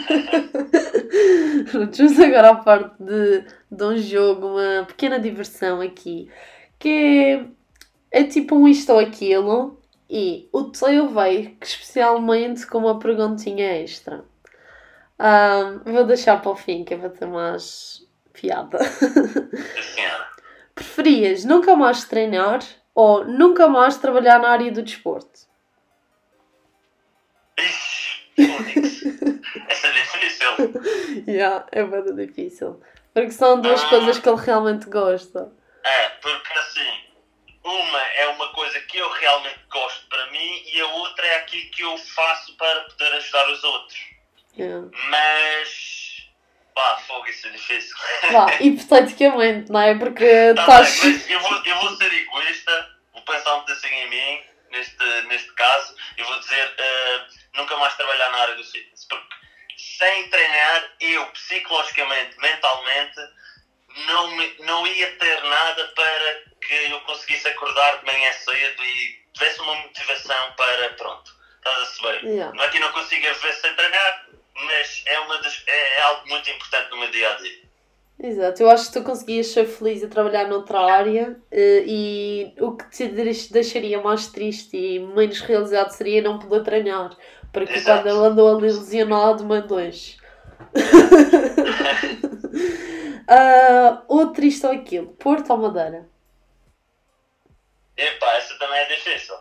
Vamos 1.73 2.21
agora 2.21 2.51
à 2.51 2.57
parte 2.57 3.03
de, 3.03 3.45
de 3.71 3.85
um 3.85 3.97
jogo, 3.97 4.49
uma 4.49 4.85
pequena 4.85 5.19
diversão 5.19 5.81
aqui. 5.81 6.31
Que 6.79 7.47
é, 8.13 8.21
é 8.21 8.25
tipo 8.25 8.57
um 8.57 8.67
isto 8.67 8.93
ou 8.93 8.99
aquilo. 8.99 9.81
E 10.09 10.49
o 10.53 10.65
teu 10.65 11.09
veio 11.09 11.57
especialmente 11.61 12.67
com 12.67 12.79
uma 12.79 12.99
perguntinha 12.99 13.81
extra. 13.81 14.25
Um, 15.21 15.93
vou 15.93 16.05
deixar 16.05 16.41
para 16.41 16.51
o 16.51 16.57
fim, 16.57 16.83
que 16.83 16.95
é 16.95 16.97
para 16.97 17.11
ter 17.11 17.27
mais 17.27 18.05
piada. 18.33 18.79
Preferias 20.75 21.45
nunca 21.45 21.77
mais 21.77 22.05
treinar 22.05 22.61
ou 22.95 23.25
nunca 23.25 23.69
mais 23.69 23.99
trabalhar 23.99 24.41
na 24.41 24.49
área 24.49 24.73
do 24.73 24.83
desporto? 24.83 25.49
Essa. 29.69 29.90
yeah, 31.27 31.67
é 31.73 31.83
muito 31.83 32.15
difícil. 32.15 32.81
Porque 33.13 33.31
são 33.33 33.61
duas 33.61 33.83
ah, 33.83 33.89
coisas 33.89 34.19
que 34.19 34.29
ele 34.29 34.41
realmente 34.41 34.89
gosta. 34.89 35.53
É, 35.85 36.09
porque 36.11 36.59
assim, 36.59 37.01
uma 37.65 37.99
é 37.99 38.29
uma 38.29 38.53
coisa 38.53 38.81
que 38.81 38.99
eu 38.99 39.11
realmente 39.11 39.61
gosto 39.71 40.07
para 40.09 40.27
mim 40.31 40.63
e 40.73 40.81
a 40.81 40.87
outra 40.87 41.27
é 41.27 41.37
aquilo 41.37 41.71
que 41.71 41.83
eu 41.83 41.99
faço 41.99 42.57
para 42.57 42.81
poder 42.83 43.13
ajudar 43.15 43.51
os 43.51 43.65
outros. 43.65 43.99
Yeah. 44.57 44.89
Mas. 45.09 46.31
Pá, 46.75 46.99
fogo, 47.07 47.27
isso 47.27 47.49
é 47.49 47.51
difícil. 47.51 47.97
Pá, 48.33 48.57
hipoteticamente, 48.61 49.73
não 49.73 49.81
é? 49.81 49.95
Porque 49.97 50.55
tá 50.55 50.83
estás. 50.83 51.29
eu, 51.29 51.41
vou, 51.41 51.65
eu 51.65 51.77
vou 51.81 51.97
ser 51.97 52.13
egoísta, 52.13 52.97
vou 53.13 53.23
pensar 53.23 53.57
um 53.57 53.65
pouquinho 53.65 53.93
em 53.93 54.11
mim, 54.11 54.43
neste, 54.71 55.23
neste 55.29 55.53
caso, 55.55 55.97
e 56.17 56.23
vou 56.23 56.39
dizer. 56.39 56.69
Uh, 56.69 57.41
nunca 57.57 57.77
mais 57.77 57.95
trabalhar 57.97 58.31
na 58.31 58.39
área 58.39 58.55
do 58.55 58.65
fitness, 58.65 59.07
porque 59.09 59.35
sem 59.99 60.29
treinar, 60.29 60.93
eu 61.01 61.27
psicologicamente, 61.27 62.39
mentalmente, 62.39 63.21
não, 64.07 64.31
me, 64.37 64.55
não 64.61 64.87
ia 64.87 65.17
ter 65.17 65.43
nada 65.43 65.85
para 65.89 66.43
que 66.61 66.75
eu 66.91 67.01
conseguisse 67.01 67.49
acordar 67.49 67.99
de 67.99 68.07
manhã 68.07 68.33
cedo 68.33 68.85
e 68.85 69.21
tivesse 69.33 69.61
uma 69.61 69.75
motivação 69.75 70.53
para, 70.57 70.91
pronto, 70.91 71.31
estás 71.57 71.79
a 71.79 71.87
saber? 71.87 72.25
Yeah. 72.25 72.55
Não 72.57 72.65
é 72.65 72.69
que 72.69 72.77
eu 72.77 72.81
não 72.83 72.93
consiga 72.93 73.33
viver 73.35 73.53
sem 73.55 73.75
treinar, 73.75 74.27
mas 74.55 75.03
é, 75.07 75.19
uma 75.21 75.39
das, 75.39 75.63
é, 75.67 75.99
é 75.99 76.03
algo 76.03 76.29
muito 76.29 76.51
importante 76.51 76.91
no 76.91 76.99
meu 76.99 77.11
dia 77.11 77.31
a 77.31 77.35
dia. 77.37 77.71
Exato, 78.23 78.63
eu 78.63 78.71
acho 78.71 78.89
que 78.89 78.93
tu 78.99 79.03
conseguias 79.03 79.47
ser 79.47 79.65
feliz 79.67 80.05
a 80.05 80.09
trabalhar 80.09 80.47
noutra 80.47 80.79
área 80.79 81.41
eh, 81.51 81.83
e 81.87 82.55
o 82.61 82.77
que 82.77 82.91
te 82.91 83.09
deix- 83.09 83.49
deixaria 83.51 83.99
mais 84.03 84.27
triste 84.27 84.77
e 84.77 84.99
menos 84.99 85.41
realizado 85.41 85.91
seria 85.91 86.21
não 86.21 86.39
poder 86.39 86.63
treinar. 86.63 87.17
Porque 87.53 87.75
Exato. 87.75 88.03
quando 88.03 88.09
ele 88.09 88.27
andou 88.27 88.57
ali 88.57 88.73
lesionado, 88.73 89.45
mandou-os. 89.45 90.19
Ah, 93.33 94.03
outro 94.09 94.45
isto 94.45 94.67
ou 94.67 94.73
aquilo, 94.73 95.15
Porto 95.15 95.53
ou 95.53 95.57
Madeira? 95.57 96.05
Epá, 97.97 98.33
essa 98.33 98.59
também 98.59 98.77
é 98.81 98.87
difícil. 98.87 99.37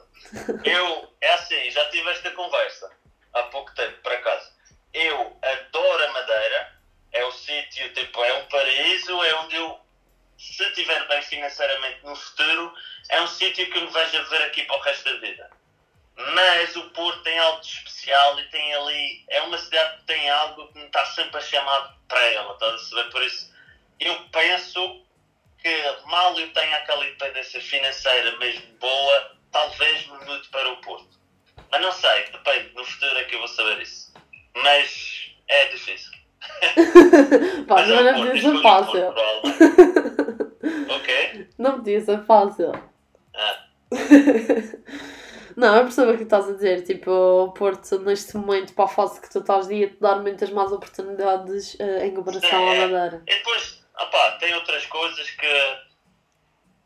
Eu, 0.63 1.11
é 1.19 1.33
assim, 1.33 1.71
já 1.71 1.89
tive 1.89 2.07
esta 2.11 2.29
conversa 2.31 2.91
há 3.33 3.43
pouco 3.43 3.73
tempo, 3.73 3.97
por 4.03 4.11
acaso. 4.11 4.51
Eu 4.93 5.35
adoro 5.41 6.03
a 6.03 6.11
Madeira, 6.11 6.79
é 7.13 7.25
o 7.25 7.31
sítio, 7.31 7.91
tipo, 7.95 8.23
é 8.23 8.33
um 8.35 8.45
paraíso, 8.45 9.23
é 9.23 9.35
onde 9.39 9.55
eu, 9.55 9.79
se 10.37 10.61
estiver 10.61 11.07
bem 11.07 11.23
financeiramente 11.23 12.05
no 12.05 12.15
futuro, 12.15 12.71
é 13.09 13.21
um 13.21 13.27
sítio 13.27 13.71
que 13.71 13.77
eu 13.79 13.85
me 13.85 13.91
vejo 13.91 14.17
a 14.19 14.21
viver 14.21 14.43
aqui 14.43 14.65
para 14.65 14.77
o 14.77 14.81
resto 14.81 15.05
da 15.05 15.19
vida. 15.19 15.49
Mas 16.19 16.75
o 16.75 16.89
Porto 16.89 17.23
tem 17.23 17.39
algo 17.39 17.61
de 17.61 17.67
especial 17.67 18.37
e 18.39 18.43
tem 18.49 18.73
ali, 18.73 19.23
é 19.29 19.41
uma 19.43 19.57
cidade 19.57 19.99
que 19.99 20.03
tem 20.03 20.29
algo 20.29 20.67
que 20.67 20.79
me 20.79 20.85
está 20.85 21.05
sempre 21.05 21.37
a 21.37 21.41
chamar 21.41 21.97
para 22.09 22.21
ela, 22.33 22.53
estás 22.53 22.73
a 22.73 22.77
saber? 22.77 23.09
Por 23.09 23.23
isso, 23.23 23.53
eu 24.01 24.13
penso 24.29 25.05
que 25.59 25.95
mal 26.07 26.37
eu 26.37 26.51
tenha 26.51 26.75
aquela 26.75 27.05
independência 27.05 27.61
financeira 27.61 28.37
mesmo 28.37 28.65
boa, 28.81 29.31
talvez 29.49 30.07
me 30.07 30.25
mude 30.25 30.49
para 30.49 30.69
o 30.69 30.81
Porto. 30.81 31.17
Mas 31.71 31.81
não 31.81 31.91
sei, 31.93 32.25
depende, 32.25 32.73
no 32.75 32.83
futuro 32.83 33.17
é 33.17 33.23
que 33.23 33.35
eu 33.35 33.39
vou 33.39 33.47
saber 33.47 33.81
isso. 33.81 34.13
Mas 34.55 35.31
é 35.47 35.67
difícil. 35.67 36.11
Pá, 37.65 37.75
Mas 37.75 37.87
não 37.87 37.97
é 37.97 38.33
o 38.33 38.61
fácil. 38.61 39.13
Porto, 39.13 39.47
ok? 40.95 41.49
Não 41.57 41.83
ser 41.85 42.25
fácil. 42.25 42.71
Ah, 43.33 43.63
Não, 45.59 45.75
eu 45.75 45.83
percebo 45.83 46.11
o 46.13 46.17
que 46.17 46.23
estás 46.23 46.47
a 46.47 46.53
dizer. 46.53 46.83
Tipo, 46.85 47.11
o 47.11 47.51
Porto, 47.51 47.99
neste 47.99 48.37
momento, 48.37 48.73
para 48.73 48.85
a 48.85 48.87
fase 48.87 49.19
que 49.19 49.29
tu 49.29 49.39
estás, 49.39 49.69
ia-te 49.69 49.99
dar 49.99 50.15
muitas 50.21 50.49
mais 50.51 50.71
oportunidades 50.71 51.75
eh, 51.81 52.05
em 52.07 52.13
comparação 52.13 52.49
à 52.69 52.73
É. 52.75 52.87
Madeira. 52.87 53.21
e 53.27 53.35
depois, 53.35 53.83
opá, 53.99 54.31
tem 54.39 54.53
outras 54.53 54.85
coisas 54.85 55.29
que. 55.31 55.77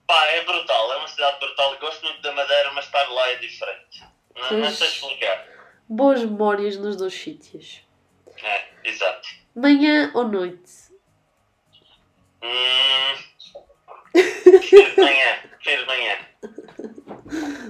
Pá, 0.08 0.26
é 0.32 0.44
brutal, 0.44 0.92
é 0.94 0.98
uma 0.98 1.08
cidade 1.08 1.38
brutal. 1.40 1.78
Gosto 1.80 2.04
muito 2.04 2.20
da 2.24 2.32
Madeira, 2.32 2.72
mas 2.74 2.86
estar 2.86 3.08
lá 3.10 3.30
é 3.30 3.36
diferente. 3.36 4.04
Não, 4.36 4.58
não 4.58 4.70
sei 4.72 4.88
Pois. 4.88 4.94
explicar. 4.96 5.46
Boas 5.88 6.24
memórias 6.24 6.76
nos 6.78 6.96
dois 6.96 7.14
sítios. 7.14 7.82
É, 8.42 8.64
exato. 8.86 9.30
Manhã 9.56 10.12
ou 10.16 10.28
noite? 10.28 10.72
Hum. 12.42 13.16
Prefiro 14.14 14.96
de 14.96 15.02
manhã, 15.02 15.38
prefiro 15.62 15.82
de 15.82 15.88
manhã. 15.88 16.18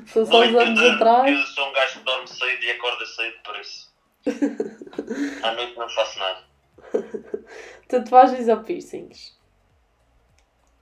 São 0.07 0.25
só 0.25 0.31
Noite 0.45 0.57
anos 0.57 0.83
atrás. 0.91 1.31
Eu 1.39 1.45
sou 1.47 1.69
um 1.69 1.73
gajo 1.73 1.99
que 1.99 2.05
dorme 2.05 2.27
cedo 2.27 2.63
e 2.63 2.71
acorda 2.71 3.05
cedo, 3.05 3.37
por 3.43 3.55
isso. 3.59 3.93
À 5.43 5.51
noite 5.51 5.77
não 5.77 5.89
faço 5.89 6.19
nada. 6.19 6.43
Tatuagens 7.87 8.47
ou 8.47 8.57
piercings? 8.63 9.37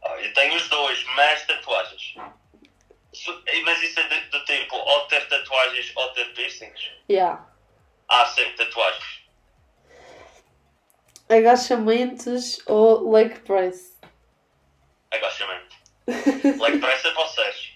Ah, 0.03 0.19
Eu 0.21 0.33
tenho 0.33 0.55
os 0.55 0.67
dois, 0.69 1.03
mas 1.15 1.45
tatuagens. 1.45 2.15
Mas 3.65 3.81
isso 3.83 3.99
é 3.99 4.07
de- 4.07 4.29
do 4.29 4.45
tipo, 4.45 4.75
ou 4.75 5.01
ter 5.07 5.27
tatuagens 5.27 5.91
ou 5.95 6.07
ter 6.13 6.33
piercings? 6.33 6.91
Yeah. 7.09 7.45
Ah, 8.07 8.25
sim, 8.25 8.49
tatuagens. 8.55 9.21
Agachamentos 11.29 12.59
ou 12.65 13.11
leg 13.11 13.39
press? 13.41 13.97
Agachamento. 15.11 15.75
Leg 16.07 16.79
press 16.79 17.05
é 17.05 17.11
para 17.11 17.27
Sérgio. 17.27 17.70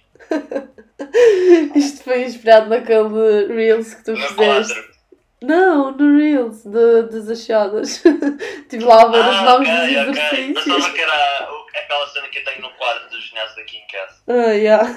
Isto 1.76 2.04
foi 2.04 2.24
inspirado 2.24 2.70
naquele 2.70 3.48
Reels 3.48 3.94
que 3.94 4.04
tu 4.04 4.12
No 4.12 4.18
fizeste. 4.18 4.74
quadro. 4.74 4.96
Não, 5.44 5.92
no 5.92 6.18
Reels 6.18 6.64
de, 6.64 7.04
das 7.04 7.30
achadas. 7.30 8.04
Estive 8.64 8.84
lá 8.84 9.04
a 9.04 9.08
ver 9.08 9.20
os 9.20 9.26
Ah, 9.36 9.44
nomes 9.44 9.70
ok, 9.70 9.80
dos 10.06 10.18
exercícios. 10.18 10.64
Pensava 10.64 10.94
que 10.94 11.02
era 11.02 11.50
aquela 11.76 12.08
cena 12.08 12.28
que 12.30 12.40
eu 12.40 12.44
tenho 12.46 12.62
no 12.62 12.72
quadro 12.72 13.10
do 13.10 13.22
ginásio 13.22 13.56
daqui 13.58 13.78
em 13.78 13.88
casa. 13.88 14.16
Ah, 14.28 14.52
yeah. 14.54 14.90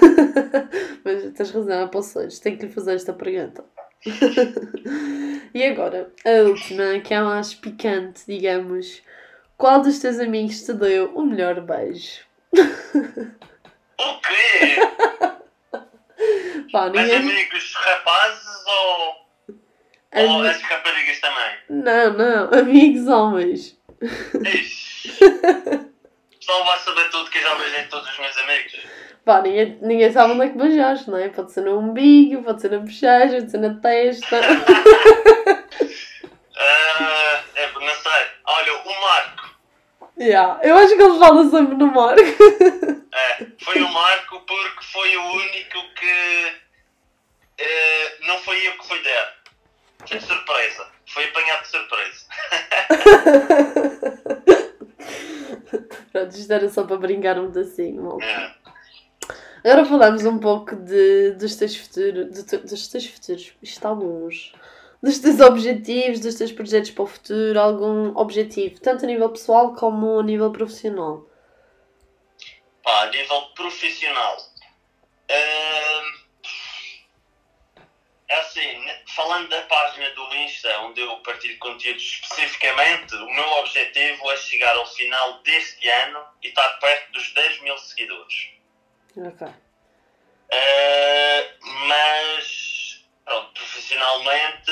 Mas 1.05 1.33
tens 1.33 1.51
razão, 1.51 1.83
é 1.83 1.87
para 1.87 1.99
os 1.99 2.05
sonhos. 2.07 2.39
Tenho 2.39 2.57
que 2.57 2.65
lhe 2.65 2.71
fazer 2.71 2.95
esta 2.95 3.13
pergunta. 3.13 3.63
e 5.53 5.63
agora, 5.65 6.09
a 6.25 6.49
última, 6.49 6.99
que 7.01 7.13
é 7.13 7.17
a 7.17 7.23
mais 7.23 7.53
picante, 7.53 8.21
digamos. 8.27 9.01
Qual 9.57 9.81
dos 9.81 9.99
teus 9.99 10.19
amigos 10.19 10.61
te 10.63 10.73
deu 10.73 11.11
o 11.13 11.23
melhor 11.25 11.59
beijo? 11.61 12.21
O 13.99 14.19
quê? 14.21 14.77
Pá, 16.71 16.89
Mas 16.93 17.07
ninguém... 17.07 17.15
amigos 17.17 17.73
rapazes 17.75 18.47
ou, 18.67 19.15
ou 20.15 20.41
as 20.43 20.61
raparigas 20.61 21.19
também? 21.19 21.57
Não, 21.69 22.13
não, 22.13 22.53
amigos 22.59 23.07
homens. 23.07 23.77
Ixi. 24.45 25.13
Só 26.41 26.63
vai 26.63 26.79
saber 26.79 27.09
tudo 27.09 27.29
que 27.29 27.37
eu 27.37 27.41
já 27.43 27.55
beijei 27.55 27.83
todos 27.85 28.09
os 28.09 28.19
meus 28.19 28.37
amigos. 28.39 28.73
Pá, 29.23 29.41
ninguém, 29.41 29.77
ninguém 29.81 30.11
sabe 30.11 30.33
onde 30.33 30.45
é 30.45 30.49
que 30.49 30.57
beijaste, 30.57 31.09
não 31.09 31.17
é? 31.17 31.29
Pode 31.29 31.51
ser 31.51 31.61
no 31.61 31.77
umbigo, 31.77 32.43
pode 32.43 32.61
ser 32.61 32.71
na 32.71 32.79
bochecha, 32.79 33.35
pode 33.35 33.51
ser 33.51 33.57
na 33.59 33.73
testa. 33.75 34.39
Ah, 36.61 37.41
é, 37.55 37.71
não 37.71 37.95
sei. 37.95 38.27
Olha, 38.45 38.73
o 38.83 39.01
Marco. 39.01 39.49
yeah. 40.19 40.59
Eu 40.61 40.75
acho 40.75 40.93
que 40.97 41.01
eles 41.01 41.17
falam 41.17 41.49
sempre 41.49 41.75
no 41.75 41.87
Marco. 41.87 42.21
Foi 43.59 43.81
o 43.81 43.89
Marco 43.89 44.41
porque 44.41 44.83
foi 44.83 45.17
o 45.17 45.23
único 45.33 45.93
que. 45.95 46.53
eh, 47.57 48.17
não 48.21 48.37
foi 48.39 48.67
eu 48.67 48.77
que 48.77 48.87
fui 48.87 49.01
dar. 49.03 49.39
Foi 50.05 50.17
de 50.17 50.25
surpresa. 50.25 50.87
Foi 51.07 51.23
apanhado 51.25 51.61
de 51.63 51.67
surpresa. 51.67 52.25
Pronto, 56.11 56.35
isto 56.35 56.53
era 56.53 56.69
só 56.69 56.83
para 56.83 56.97
brincar 56.97 57.39
um 57.39 57.51
pedacinho, 57.51 58.03
mal. 58.03 58.21
É. 58.21 58.55
Agora 59.63 59.85
falamos 59.85 60.25
um 60.25 60.39
pouco 60.39 60.75
de, 60.75 61.31
dos 61.31 61.55
teus 61.55 61.75
futuros. 61.75 62.31
de 62.31 62.57
dos 62.57 62.87
teus 62.87 63.05
futuros. 63.05 63.53
Isto 63.61 63.63
está 63.63 63.91
hoje. 63.91 64.53
Dos 65.01 65.19
teus 65.19 65.39
objetivos, 65.39 66.19
dos 66.19 66.35
teus 66.35 66.51
projetos 66.51 66.91
para 66.91 67.03
o 67.03 67.07
futuro, 67.07 67.59
algum 67.59 68.17
objetivo, 68.17 68.79
tanto 68.81 69.05
a 69.05 69.07
nível 69.07 69.29
pessoal 69.29 69.73
como 69.73 70.19
a 70.19 70.23
nível 70.23 70.51
profissional. 70.51 71.28
Pá, 72.89 73.01
a 73.03 73.05
nível 73.11 73.41
profissional. 73.53 74.35
É 75.27 76.01
assim, 78.39 78.79
ne- 78.79 79.03
falando 79.15 79.47
da 79.47 79.61
página 79.63 80.09
do 80.15 80.35
Insta, 80.37 80.79
onde 80.79 80.99
eu 80.99 81.15
partilho 81.17 81.59
conteúdos 81.59 82.01
especificamente, 82.01 83.13
o 83.13 83.29
meu 83.29 83.47
objetivo 83.59 84.31
é 84.31 84.37
chegar 84.37 84.75
ao 84.75 84.87
final 84.87 85.39
deste 85.43 85.87
ano 85.87 86.25
e 86.41 86.47
estar 86.47 86.67
perto 86.79 87.11
dos 87.11 87.31
10 87.31 87.59
mil 87.61 87.77
seguidores. 87.77 88.49
Ok. 89.17 89.47
Uh, 89.47 89.55
mas, 91.87 93.05
pronto, 93.23 93.51
profissionalmente 93.53 94.71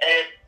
é 0.00 0.38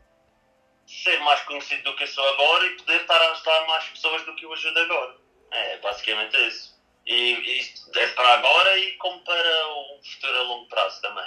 ser 0.87 1.19
mais 1.19 1.41
conhecido 1.43 1.83
do 1.83 1.97
que 1.97 2.05
eu 2.05 2.09
sou 2.09 2.25
agora 2.29 2.65
e 2.67 2.77
poder 2.77 3.01
estar 3.01 3.21
a 3.21 3.33
ajudar 3.33 3.67
mais 3.67 3.89
pessoas 3.89 4.25
do 4.25 4.37
que 4.37 4.45
eu 4.45 4.53
ajudo 4.53 4.79
agora. 4.79 5.20
É 5.51 5.79
basicamente 5.79 6.37
isso. 6.47 6.79
E 7.07 7.59
isto 7.59 7.99
é 7.99 8.07
para 8.09 8.35
agora 8.35 8.79
e 8.79 8.93
como 8.99 9.21
para 9.25 9.69
o 9.69 10.01
futuro 10.03 10.39
a 10.39 10.43
longo 10.43 10.69
prazo 10.69 11.01
também. 11.03 11.25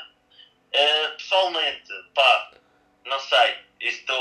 Uh, 0.74 1.18
pessoalmente, 1.18 1.92
pá, 2.16 2.52
não 3.06 3.20
sei, 3.20 3.58
isto 3.82 4.14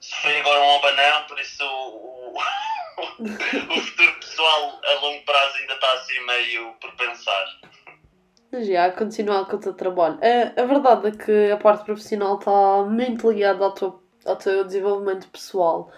sofri 0.00 0.36
agora 0.40 0.60
um 0.60 0.76
abanão, 0.76 1.24
por 1.26 1.38
isso 1.38 1.64
o, 1.64 2.34
o, 2.98 3.80
futuro 3.80 4.12
pessoal 4.20 4.80
a 4.84 4.94
longo 5.00 5.24
prazo 5.24 5.56
ainda 5.58 5.74
está 5.74 5.92
assim 5.94 6.20
meio 6.26 6.74
por 6.80 6.94
pensar. 6.96 7.46
Já, 8.52 8.90
continuar 8.92 9.44
com 9.46 9.56
o 9.56 9.60
teu 9.60 9.74
trabalho. 9.74 10.18
A, 10.22 10.60
a 10.60 10.64
verdade 10.64 11.08
é 11.08 11.12
que 11.12 11.50
a 11.52 11.56
parte 11.56 11.84
profissional 11.84 12.38
está 12.38 12.82
muito 12.84 13.30
ligada 13.30 13.64
ao 13.64 13.72
teu, 13.72 14.02
ao 14.24 14.36
teu 14.36 14.64
desenvolvimento 14.64 15.28
pessoal. 15.28 15.92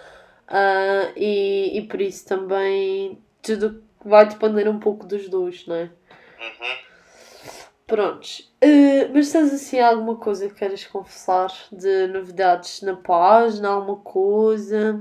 Ah, 0.51 1.13
e, 1.17 1.79
e 1.79 1.83
por 1.83 2.01
isso 2.01 2.27
também 2.27 3.23
tudo 3.41 3.83
vai 4.05 4.27
depender 4.27 4.69
um 4.69 4.81
pouco 4.81 5.07
dos 5.07 5.29
dois, 5.29 5.65
não 5.67 5.77
é? 5.77 5.83
Uhum. 6.41 6.77
Prontos. 7.87 8.51
Uh, 8.63 9.11
mas 9.13 9.31
tens 9.31 9.53
assim 9.53 9.81
alguma 9.81 10.17
coisa 10.17 10.49
que 10.49 10.55
queiras 10.55 10.85
confessar 10.85 11.53
de 11.71 12.09
novidades 12.09 12.83
na 12.83 12.97
página, 12.97 13.69
alguma 13.69 13.99
coisa? 13.99 15.01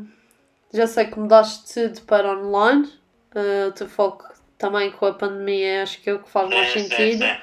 Já 0.72 0.86
sei 0.86 1.06
que 1.06 1.20
mudaste 1.20 1.74
tudo 1.74 2.02
para 2.02 2.38
online. 2.38 2.88
Uh, 3.36 3.70
o 3.70 3.72
teu 3.72 3.88
foco 3.88 4.28
também 4.58 4.92
com 4.92 5.06
a 5.06 5.14
pandemia 5.14 5.84
acho 5.84 6.02
que 6.02 6.10
é 6.10 6.14
o 6.14 6.20
que 6.20 6.30
faz 6.30 6.50
mais 6.50 6.72
sentido. 6.72 6.96
Sim, 6.96 7.18
sim. 7.18 7.38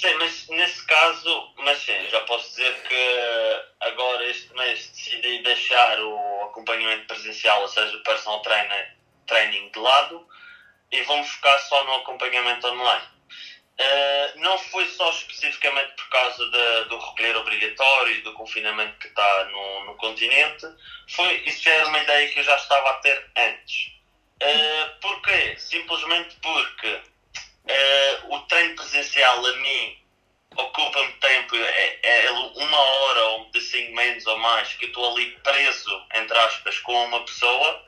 Sim, 0.00 0.14
mas 0.14 0.46
nesse 0.48 0.84
caso, 0.86 1.52
mas 1.58 1.78
sim, 1.78 2.08
já 2.08 2.20
posso 2.20 2.48
dizer 2.50 2.74
que 2.82 3.62
agora 3.80 4.24
este 4.28 4.52
mês 4.54 4.88
decidi 4.88 5.42
deixar 5.42 6.00
o 6.00 6.44
acompanhamento 6.44 7.06
presencial, 7.06 7.62
ou 7.62 7.68
seja, 7.68 7.96
o 7.96 8.02
personal 8.02 8.40
trainer, 8.42 8.96
training 9.26 9.70
de 9.70 9.78
lado 9.78 10.26
e 10.90 11.02
vamos 11.02 11.28
focar 11.28 11.58
só 11.60 11.84
no 11.84 11.94
acompanhamento 11.96 12.66
online. 12.66 13.04
Uh, 13.80 14.40
não 14.40 14.58
foi 14.58 14.88
só 14.88 15.08
especificamente 15.10 15.92
por 15.94 16.08
causa 16.08 16.50
de, 16.50 16.88
do 16.88 16.98
recolher 16.98 17.36
obrigatório 17.36 18.14
e 18.16 18.22
do 18.22 18.32
confinamento 18.32 18.98
que 18.98 19.06
está 19.06 19.44
no, 19.44 19.84
no 19.84 19.96
continente, 19.96 20.66
foi, 21.10 21.42
isso 21.46 21.62
já 21.62 21.70
era 21.70 21.86
uma 21.86 22.00
ideia 22.00 22.28
que 22.28 22.40
eu 22.40 22.44
já 22.44 22.56
estava 22.56 22.90
a 22.90 22.94
ter 22.94 23.30
antes. 23.36 23.92
Uh, 24.42 25.00
porquê? 25.00 25.56
Simplesmente 25.58 26.36
porque 26.42 27.00
presencial 29.18 29.46
a 29.46 29.56
mim 29.56 29.96
ocupa-me 30.56 31.12
tempo, 31.12 31.56
é, 31.56 31.98
é, 32.02 32.30
uma 32.30 32.78
hora 32.78 33.24
ou 33.26 33.50
de 33.50 33.60
cinco 33.60 33.94
menos 33.94 34.26
ou 34.26 34.38
mais 34.38 34.72
que 34.74 34.86
eu 34.86 34.88
estou 34.88 35.12
ali 35.12 35.30
preso, 35.42 36.02
entre 36.14 36.36
aspas, 36.38 36.78
com 36.80 37.04
uma 37.04 37.24
pessoa, 37.24 37.84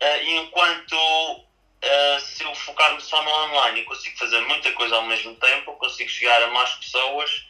uh, 0.00 0.22
enquanto 0.26 0.94
uh, 0.94 2.20
se 2.20 2.44
eu 2.44 2.54
focar-me 2.54 3.00
só 3.00 3.22
no 3.22 3.30
online 3.30 3.80
e 3.80 3.84
consigo 3.84 4.16
fazer 4.16 4.40
muita 4.40 4.72
coisa 4.72 4.96
ao 4.96 5.06
mesmo 5.06 5.34
tempo, 5.36 5.72
consigo 5.74 6.08
chegar 6.08 6.42
a 6.42 6.46
mais 6.48 6.70
pessoas 6.76 7.46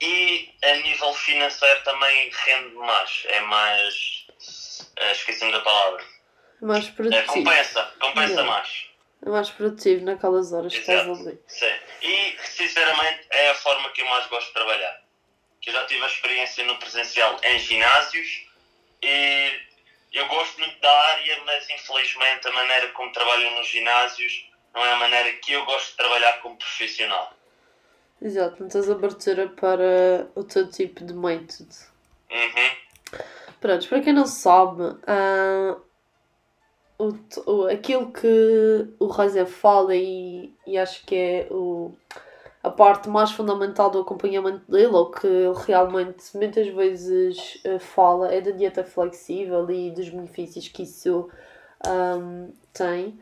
e 0.00 0.50
a 0.62 0.74
nível 0.76 1.14
financeiro 1.14 1.82
também 1.84 2.30
rende 2.30 2.74
mais. 2.74 3.22
É 3.28 3.40
mais. 3.40 4.26
Uh, 5.00 5.12
Esqueci-me 5.12 5.52
da 5.52 5.60
palavra. 5.60 6.04
Mais 6.60 6.86
produtivo. 6.88 7.22
É, 7.22 7.26
compensa, 7.26 7.94
compensa 7.98 8.32
yeah. 8.32 8.52
mais. 8.52 8.91
É 9.24 9.28
mais 9.28 9.50
produtivo 9.50 10.04
naquelas 10.04 10.52
horas 10.52 10.74
Exato. 10.74 10.86
que 10.86 10.92
estás 10.92 11.26
ali. 11.26 11.40
Sim. 11.46 11.74
E, 12.02 12.36
sinceramente, 12.44 13.26
é 13.30 13.50
a 13.50 13.54
forma 13.54 13.90
que 13.90 14.02
eu 14.02 14.06
mais 14.06 14.26
gosto 14.26 14.48
de 14.48 14.54
trabalhar. 14.54 15.02
Que 15.60 15.70
eu 15.70 15.74
já 15.74 15.86
tive 15.86 16.02
a 16.02 16.06
experiência 16.06 16.64
no 16.64 16.76
presencial 16.78 17.38
em 17.44 17.58
ginásios 17.60 18.46
e 19.00 19.60
eu 20.12 20.26
gosto 20.28 20.58
muito 20.58 20.80
da 20.80 20.90
área, 20.90 21.42
mas 21.44 21.68
infelizmente 21.70 22.46
a 22.46 22.52
maneira 22.52 22.88
como 22.88 23.12
trabalham 23.12 23.56
nos 23.56 23.68
ginásios 23.68 24.50
não 24.74 24.84
é 24.84 24.92
a 24.92 24.96
maneira 24.96 25.32
que 25.34 25.52
eu 25.52 25.64
gosto 25.64 25.90
de 25.90 25.96
trabalhar 25.96 26.40
como 26.40 26.56
profissional. 26.56 27.32
Exato, 28.20 28.62
não 28.62 28.68
tens 28.68 28.88
abertura 28.88 29.48
para 29.48 30.30
o 30.34 30.44
teu 30.44 30.70
tipo 30.70 31.04
de 31.04 31.12
método. 31.12 31.74
Uhum. 32.30 33.20
Pronto, 33.60 33.88
para 33.88 34.00
quem 34.00 34.12
não 34.12 34.26
sabe, 34.26 34.82
uh, 34.82 35.82
o, 37.08 37.50
o, 37.50 37.66
aquilo 37.66 38.12
que 38.12 38.88
o 38.98 39.06
Razer 39.06 39.46
fala 39.46 39.94
e, 39.94 40.54
e 40.66 40.78
acho 40.78 41.04
que 41.04 41.14
é 41.14 41.48
o 41.50 41.92
a 42.62 42.70
parte 42.70 43.08
mais 43.08 43.32
fundamental 43.32 43.90
do 43.90 44.00
acompanhamento 44.00 44.70
dele, 44.70 44.94
ou 44.94 45.10
que 45.10 45.26
ele 45.26 45.54
realmente 45.66 46.24
muitas 46.36 46.68
vezes 46.68 47.60
uh, 47.66 47.78
fala, 47.80 48.32
é 48.32 48.40
da 48.40 48.52
dieta 48.52 48.84
flexível 48.84 49.68
e 49.68 49.90
dos 49.90 50.08
benefícios 50.08 50.68
que 50.68 50.84
isso 50.84 51.28
um, 51.84 52.52
tem, 52.72 53.18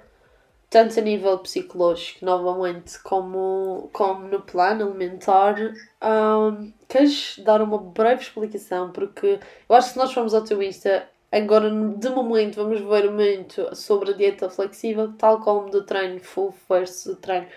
tanto 0.68 0.98
a 0.98 1.02
nível 1.02 1.38
psicológico, 1.38 2.24
novamente, 2.24 2.98
como, 3.02 3.88
como 3.92 4.28
no 4.28 4.42
plano 4.42 4.84
alimentar. 4.84 5.56
Um, 6.02 6.72
queres 6.86 7.40
dar 7.42 7.62
uma 7.62 7.78
breve 7.78 8.22
explicação? 8.22 8.92
Porque 8.92 9.40
eu 9.68 9.74
acho 9.74 9.88
que 9.88 9.92
se 9.94 9.98
nós 9.98 10.12
formos 10.12 10.34
ao 10.34 10.44
teu 10.44 10.62
Insta, 10.62 11.08
agora 11.32 11.70
de 11.70 12.08
momento 12.08 12.56
vamos 12.56 12.80
ver 12.80 13.10
muito 13.10 13.74
sobre 13.74 14.10
a 14.10 14.14
dieta 14.14 14.50
flexível, 14.50 15.12
tal 15.18 15.40
como 15.40 15.70
do 15.70 15.84
treino 15.84 16.20
full 16.20 16.54
versus 16.68 17.14
do 17.14 17.16
treino 17.16 17.48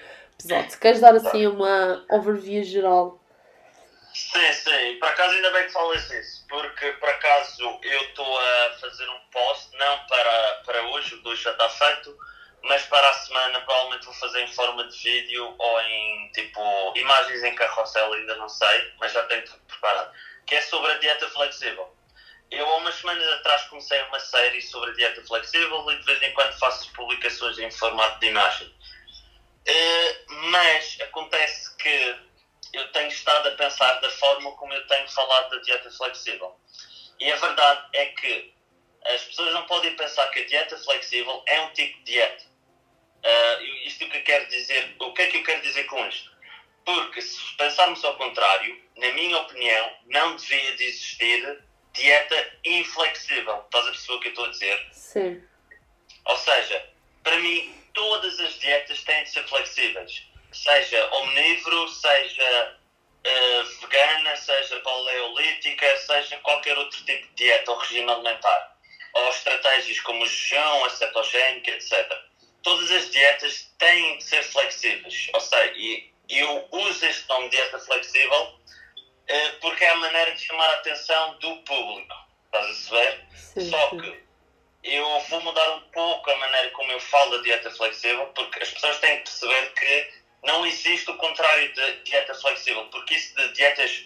Exato. 0.44 0.80
Queres 0.80 1.00
dar 1.00 1.16
assim 1.16 1.48
uma 1.48 2.06
overview 2.10 2.64
geral? 2.64 3.20
Sim, 4.14 4.54
sim. 4.54 5.00
Por 5.00 5.08
acaso 5.10 5.34
ainda 5.36 5.52
bem 5.52 5.66
que 5.66 5.72
falas 5.72 6.12
isso, 6.12 6.46
porque 6.48 6.92
por 6.94 7.10
acaso 7.10 7.80
eu 7.82 8.02
estou 8.02 8.40
a 8.40 8.78
fazer 8.80 9.10
um 9.10 9.20
post, 9.32 9.76
não 9.78 10.00
para, 10.08 10.62
para 10.66 10.82
hoje, 10.90 11.16
o 11.16 11.28
hoje 11.28 11.44
já 11.44 11.52
está 11.52 11.70
feito, 11.70 12.16
mas 12.64 12.84
para 12.84 13.10
a 13.10 13.14
semana 13.14 13.62
provavelmente 13.62 14.06
vou 14.06 14.14
fazer 14.16 14.42
em 14.42 14.54
forma 14.54 14.88
de 14.88 14.98
vídeo 14.98 15.56
ou 15.58 15.82
em 15.82 16.32
tipo 16.34 16.62
imagens 16.96 17.44
em 17.44 17.56
carrossel, 17.56 18.14
ainda 18.14 18.36
não 18.36 18.50
sei, 18.50 18.94
mas 19.00 19.12
já 19.12 19.24
tenho 19.24 19.46
tudo 19.46 19.62
preparado, 19.68 20.14
que 20.46 20.56
é 20.56 20.62
sobre 20.62 20.92
a 20.92 20.98
dieta 21.00 21.28
flexível. 21.30 21.92
Eu 22.54 22.68
há 22.68 22.78
umas 22.78 22.94
semanas 22.96 23.28
atrás 23.34 23.63
comecei 23.63 24.00
uma 24.04 24.20
série 24.20 24.62
sobre 24.62 24.94
dieta 24.94 25.24
flexível 25.26 25.92
e 25.92 25.98
de 25.98 26.04
vez 26.04 26.22
em 26.22 26.32
quando 26.34 26.60
faço 26.60 26.94
publicações 26.94 27.58
em 27.58 27.72
formato 27.72 28.20
de 28.20 28.28
imagem. 28.28 28.68
Uh, 28.68 30.34
mas 30.52 31.00
acontece 31.02 31.76
que 31.78 32.16
eu 32.74 32.92
tenho 32.92 33.08
estado 33.08 33.50
a 33.50 33.52
pensar 33.54 33.94
da 34.02 34.10
forma 34.12 34.52
como 34.52 34.72
eu 34.72 34.86
tenho 34.86 35.10
falado 35.10 35.50
da 35.50 35.63
dieta 35.63 35.89
flexível. 35.89 36.56
E 37.20 37.32
a 37.32 37.36
verdade 37.38 37.88
é 37.94 38.06
que 38.08 38.54
as 39.06 39.24
pessoas 39.24 39.52
não 39.56 39.66
podem 39.66 39.96
pensar 39.96 40.28
que 40.28 40.42
a 40.42 40.46
dieta 40.46 40.78
flexível 40.78 41.42
é 41.48 41.60
um 41.62 41.74
tipo 41.74 41.98
de 42.00 42.04
dieta. 42.04 42.44
Uh, 43.26 43.63
isto 43.88 44.08
que 44.08 44.18
eu 44.18 44.24
quero 44.24 44.48
dizer, 44.50 44.96
o 45.00 45.12
que 45.12 45.24
é 45.24 45.28
que 45.28 45.38
eu 45.38 45.44
quero 45.44 45.62
dizer 45.63 45.86
com 45.86 46.08
isto? 46.08 46.32
Porque 46.86 47.20
se 47.20 47.58
pensarmos 47.58 48.06
ao 48.06 48.16
contrário, 48.16 48.80
na 48.98 49.12
minha 49.13 49.39
opinião, 49.39 49.98
não 50.06 50.36
devia 50.36 50.76
de 50.76 50.84
existir 50.84 51.63
dieta 51.94 52.52
inflexível. 52.66 53.64
Estás 53.66 53.88
a 53.88 53.92
perceber 53.92 54.14
o 54.14 54.20
que 54.20 54.28
eu 54.28 54.32
estou 54.32 54.46
a 54.46 54.50
dizer? 54.50 54.88
Sim. 54.92 55.44
Ou 56.26 56.38
seja, 56.38 56.90
para 57.24 57.38
mim, 57.40 57.74
todas 57.94 58.40
as 58.40 58.60
dietas 58.60 59.04
têm 59.04 59.24
de 59.24 59.30
ser 59.30 59.48
flexíveis. 59.48 60.28
Seja 60.52 61.10
omnívoro, 61.16 61.88
seja 61.90 62.78
uh, 63.26 63.64
vegana, 63.82 64.36
seja 64.38 64.80
paleolítica, 64.80 65.98
seja 65.98 66.38
qualquer 66.38 66.78
outro 66.78 67.04
tipo 67.06 67.28
de 67.28 67.34
dieta 67.36 67.72
ou 67.72 67.78
regime 67.78 68.12
alimentar. 68.12 68.78
Ou 69.14 69.30
estratégias 69.30 70.00
como 70.02 70.24
o 70.24 70.28
jejum, 70.28 70.86
a 70.86 70.90
cetogénica, 70.90 71.72
etc. 71.72 72.12
Todas 72.64 72.92
as 72.92 73.12
dietas 73.12 73.72
têm 73.78 74.18
de 74.18 74.24
ser 74.24 74.44
flexíveis. 74.44 75.30
Ou 75.34 75.42
seja, 75.42 75.74
e 75.76 76.12
eu 76.30 76.68
uso 76.72 77.06
este 77.06 77.28
nome 77.30 77.50
dieta 77.50 77.78
flexível 77.80 78.60
porque 79.62 79.84
é 79.84 79.90
a 79.90 79.98
maneira 79.98 80.32
de 80.32 80.42
chamar 80.42 80.70
a 80.70 80.74
atenção 80.74 81.38
do 81.40 81.58
público. 81.58 82.16
Estás 82.46 82.70
a 82.70 82.74
saber? 82.74 83.26
Só 83.70 83.90
que 83.90 84.24
eu 84.84 85.20
vou 85.22 85.42
mudar 85.42 85.76
um 85.76 85.82
pouco 85.92 86.30
a 86.30 86.38
maneira 86.38 86.70
como 86.72 86.92
eu 86.92 87.00
falo 87.00 87.38
da 87.38 87.44
dieta 87.44 87.72
flexível, 87.72 88.26
porque 88.36 88.62
as 88.62 88.70
pessoas 88.70 89.00
têm 89.00 89.18
que 89.18 89.24
perceber 89.24 89.74
que 89.74 90.14
não 90.44 90.66
existe 90.66 91.10
o 91.10 91.18
contrário 91.18 91.74
de 91.74 92.04
dieta 92.04 92.36
flexível, 92.36 92.86
porque 92.88 93.16
isso 93.16 93.34
de 93.36 93.54
dietas 93.54 94.06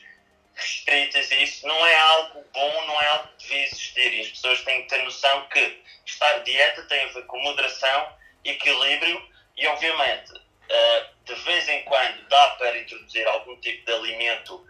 restritas 0.54 1.32
e 1.32 1.44
isso 1.44 1.68
não 1.68 1.86
é 1.86 1.96
algo 1.96 2.46
bom, 2.54 2.86
não 2.88 3.02
é 3.02 3.08
algo 3.08 3.30
que 3.38 3.48
devia 3.48 3.64
existir. 3.66 4.14
E 4.14 4.22
as 4.22 4.28
pessoas 4.30 4.64
têm 4.64 4.84
que 4.84 4.90
ter 4.90 5.04
noção 5.04 5.48
que 5.50 5.84
estar 6.06 6.40
dieta 6.40 6.84
tem 6.84 7.04
a 7.06 7.08
ver 7.08 7.26
com 7.26 7.40
moderação, 7.42 8.14
equilíbrio 8.44 9.22
e, 9.56 9.68
obviamente, 9.68 10.34
eh, 10.70 11.06
de 11.26 11.34
vez 11.36 11.68
em 11.70 11.84
quando 11.84 12.28
dá 12.30 12.50
para 12.52 12.78
introduzir 12.78 13.28
algum 13.28 13.60
tipo 13.60 13.86
de 13.86 13.94
alimento 13.94 14.66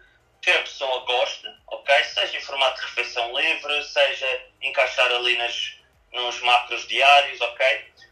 que 0.48 0.52
a 0.52 0.62
pessoa 0.62 1.04
goste, 1.04 1.46
ok? 1.68 2.04
Seja 2.06 2.38
em 2.38 2.42
formato 2.42 2.80
de 2.80 2.86
refeição 2.86 3.38
livre, 3.38 3.84
seja 3.84 4.46
encaixar 4.62 5.12
ali 5.12 5.38
nas 5.38 5.78
nos 6.14 6.42
macros 6.42 6.88
diários, 6.88 7.42
ok? 7.42 7.66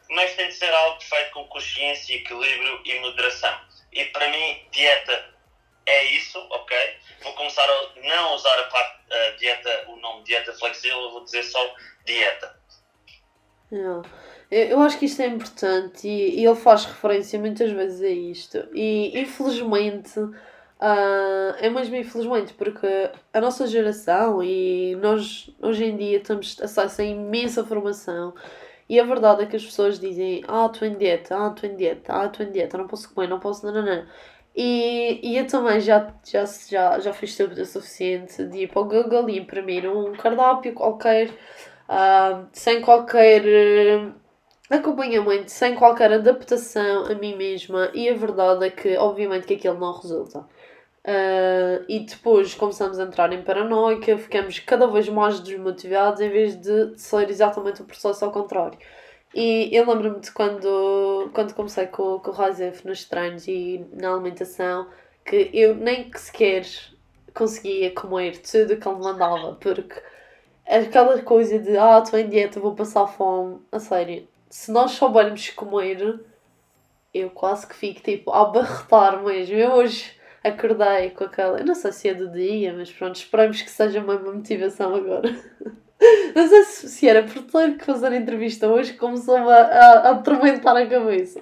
Mas 0.09 0.35
tem 0.35 0.49
de 0.49 0.53
ser 0.55 0.71
algo 0.73 1.01
feito 1.01 1.31
com 1.31 1.47
consciência, 1.47 2.13
equilíbrio 2.13 2.81
e 2.83 2.99
moderação. 2.99 3.57
E 3.93 4.03
para 4.07 4.27
mim, 4.27 4.67
dieta 4.69 5.33
é 5.85 6.03
isso, 6.07 6.37
ok? 6.49 6.77
Vou 7.23 7.31
começar 7.35 7.63
a 7.63 8.01
não 8.01 8.35
usar 8.35 8.59
a 8.59 8.63
parte 8.65 8.95
a 9.13 9.29
dieta, 9.37 9.85
o 9.87 9.95
nome 9.95 10.25
dieta 10.25 10.51
flexível, 10.51 11.11
vou 11.11 11.23
dizer 11.23 11.43
só 11.43 11.73
dieta. 12.03 12.59
Não. 13.71 14.01
Eu 14.51 14.81
acho 14.81 14.99
que 14.99 15.05
isto 15.05 15.21
é 15.21 15.27
importante 15.27 16.05
e, 16.05 16.41
e 16.41 16.45
ele 16.45 16.55
faz 16.55 16.83
referência 16.83 17.39
muitas 17.39 17.71
vezes 17.71 18.01
a 18.01 18.09
isto. 18.09 18.67
E 18.73 19.17
infelizmente 19.17 20.19
Uh, 20.79 21.55
é 21.57 21.69
mesmo 21.69 21.95
infelizmente 21.95 22.53
porque 22.53 23.09
a 23.33 23.39
nossa 23.39 23.65
geração 23.65 24.43
e 24.43 24.93
nós 24.97 25.49
hoje 25.61 25.85
em 25.85 25.95
dia 25.95 26.19
temos 26.19 26.57
acesso 26.61 27.01
a 27.01 27.05
imensa 27.05 27.63
formação 27.63 28.33
e 28.89 28.99
a 28.99 29.05
verdade 29.05 29.43
é 29.43 29.45
que 29.45 29.55
as 29.55 29.63
pessoas 29.65 29.99
dizem 29.99 30.43
ah, 30.47 30.69
estou 30.71 30.87
em 30.87 30.97
dieta, 30.97 31.35
ah, 31.37 31.47
estou 31.53 31.69
em 31.69 31.75
dieta, 31.75 32.13
ah, 32.13 32.25
estou 32.25 32.45
em 32.45 32.51
dieta, 32.51 32.77
não 32.77 32.87
posso 32.87 33.13
comer, 33.13 33.27
não 33.27 33.39
posso, 33.39 33.65
não. 33.71 34.05
E, 34.55 35.19
e 35.23 35.37
eu 35.37 35.47
também 35.47 35.79
já, 35.81 36.13
já, 36.23 36.45
já, 36.45 36.99
já 36.99 37.13
fiz 37.13 37.35
tempo 37.35 37.53
o 37.53 37.65
suficiente 37.65 38.45
de 38.45 38.59
ir 38.63 38.67
para 38.69 38.81
o 38.81 38.85
Google 38.85 39.29
e 39.29 39.39
imprimir 39.39 39.89
um 39.89 40.13
cardápio 40.13 40.73
qualquer, 40.73 41.29
uh, 41.29 42.47
sem 42.53 42.81
qualquer 42.81 43.43
acompanhamento 44.69 45.51
sem 45.51 45.75
qualquer 45.75 46.11
adaptação 46.13 47.05
a 47.05 47.15
mim 47.15 47.35
mesma 47.35 47.91
e 47.93 48.09
a 48.09 48.15
verdade 48.15 48.65
é 48.65 48.69
que 48.69 48.97
obviamente 48.97 49.45
que 49.47 49.55
aquilo 49.55 49.79
não 49.79 49.93
resulta. 49.93 50.45
Uh, 51.05 51.85
e 51.87 51.99
depois 51.99 52.55
começamos 52.55 52.97
a 52.97 53.03
entrar 53.03 53.31
em 53.31 53.43
paranoica, 53.43 54.17
ficamos 54.17 54.57
cada 54.57 54.87
vez 54.87 55.07
mais 55.07 55.39
desmotivados 55.39 56.19
em 56.19 56.29
vez 56.29 56.55
de 56.55 56.97
ser 56.97 57.29
exatamente 57.29 57.83
o 57.83 57.85
processo 57.85 58.25
ao 58.25 58.31
contrário. 58.31 58.79
E 59.31 59.69
eu 59.71 59.87
lembro-me 59.87 60.19
de 60.19 60.31
quando, 60.31 61.29
quando 61.31 61.53
comecei 61.53 61.85
com, 61.87 62.17
com 62.19 62.31
o 62.31 62.33
Razef 62.33 62.87
nos 62.87 63.05
treinos 63.05 63.47
e 63.47 63.85
na 63.93 64.13
alimentação, 64.13 64.87
que 65.23 65.51
eu 65.53 65.75
nem 65.75 66.11
sequer 66.15 66.65
conseguia 67.35 67.91
comer 67.91 68.41
tudo 68.41 68.73
o 68.73 68.77
que 68.77 68.87
ele 68.87 68.97
mandava, 68.97 69.55
porque 69.55 70.01
aquela 70.65 71.21
coisa 71.21 71.59
de 71.59 71.77
ah, 71.77 72.01
estou 72.03 72.17
em 72.17 72.29
dieta, 72.29 72.59
vou 72.59 72.73
passar 72.73 73.05
fome, 73.05 73.59
a 73.71 73.77
sério, 73.77 74.27
se 74.49 74.71
nós 74.71 74.91
soubermos 74.91 75.49
comer, 75.49 76.19
eu 77.13 77.29
quase 77.29 77.67
que 77.67 77.75
fico 77.75 78.01
tipo 78.01 78.31
a 78.31 78.45
barretar 78.45 79.21
mesmo. 79.23 79.55
Eu 79.55 79.73
hoje 79.73 80.15
acordei 80.45 81.09
com 81.09 81.23
aquela. 81.23 81.59
Eu 81.59 81.65
não 81.65 81.75
sei 81.75 81.91
se 81.91 82.09
é 82.09 82.13
do 82.13 82.29
dia, 82.29 82.73
mas 82.73 82.91
pronto, 82.91 83.15
esperamos 83.15 83.61
que 83.61 83.69
seja 83.69 83.99
uma 83.99 84.17
motivação 84.17 84.95
agora. 84.95 85.35
Não 86.35 86.47
sei 86.47 86.63
se 86.65 87.07
era 87.07 87.23
por 87.23 87.41
ter 87.43 87.77
que 87.77 87.85
fazer 87.85 88.07
a 88.07 88.17
entrevista 88.17 88.67
hoje 88.67 88.93
começou-me 88.93 89.49
a, 89.49 89.55
a, 89.55 89.91
a 89.91 90.11
atormentar 90.11 90.75
a 90.75 90.85
cabeça. 90.85 91.39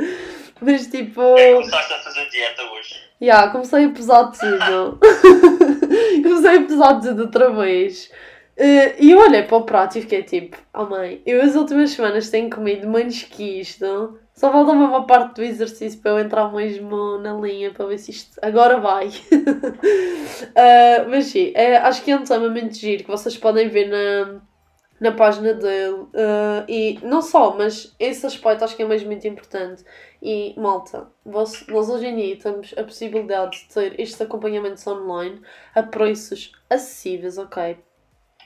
Mas 0.60 0.86
tipo. 0.86 1.20
É, 1.20 1.54
começaste 1.54 1.92
a 1.92 1.98
fazer 1.98 2.28
dieta 2.30 2.62
hoje? 2.62 2.94
Já, 3.20 3.26
yeah, 3.26 3.52
comecei 3.52 3.84
a 3.84 3.90
pesar 3.90 4.32
tudo. 4.32 4.98
comecei 6.22 6.56
a 6.56 6.62
pesar 6.62 7.00
tudo 7.00 7.22
outra 7.22 7.50
vez. 7.50 8.10
Uh, 8.56 8.94
e 8.98 9.10
eu 9.10 9.18
olhei 9.18 9.42
para 9.42 9.56
o 9.56 9.64
prato 9.64 9.98
e 9.98 10.02
fiquei 10.02 10.22
tipo, 10.22 10.56
oh 10.74 10.84
mãe, 10.84 11.22
eu 11.26 11.42
as 11.42 11.54
últimas 11.54 11.90
semanas 11.90 12.30
tenho 12.30 12.48
comido 12.48 12.88
menos 12.88 13.22
que 13.22 13.60
isto. 13.60 14.18
Só 14.34 14.50
falta 14.50 14.72
uma 14.72 15.06
parte 15.06 15.36
do 15.36 15.42
exercício 15.42 16.00
para 16.00 16.12
eu 16.12 16.18
entrar 16.18 16.50
mesmo 16.52 17.18
na 17.18 17.34
linha 17.34 17.70
para 17.70 17.86
ver 17.86 17.98
se 17.98 18.10
isto 18.10 18.38
agora 18.42 18.78
vai. 18.80 19.08
uh, 19.08 19.12
mas 21.08 21.26
sim, 21.26 21.52
é, 21.54 21.76
acho 21.76 22.02
que 22.02 22.10
é 22.10 22.16
um 22.16 22.50
muito 22.50 22.74
giro 22.74 23.04
que 23.04 23.10
vocês 23.10 23.36
podem 23.36 23.68
ver 23.68 23.88
na, 23.88 24.40
na 24.98 25.12
página 25.12 25.52
dele. 25.52 25.94
Uh, 25.94 26.64
e 26.66 26.98
não 27.02 27.20
só, 27.20 27.54
mas 27.56 27.94
esse 28.00 28.24
aspecto 28.24 28.64
acho 28.64 28.74
que 28.74 28.82
é 28.82 28.86
mesmo 28.86 29.08
muito 29.08 29.26
importante. 29.28 29.84
E 30.22 30.54
malta, 30.58 31.08
nós 31.24 31.64
hoje 31.70 32.06
em 32.06 32.16
dia 32.16 32.38
temos 32.38 32.74
a 32.76 32.82
possibilidade 32.84 33.58
de 33.58 33.74
ter 33.74 34.00
estes 34.00 34.20
acompanhamentos 34.20 34.86
online 34.86 35.42
a 35.74 35.82
preços 35.82 36.52
acessíveis, 36.70 37.36
ok? 37.36 37.76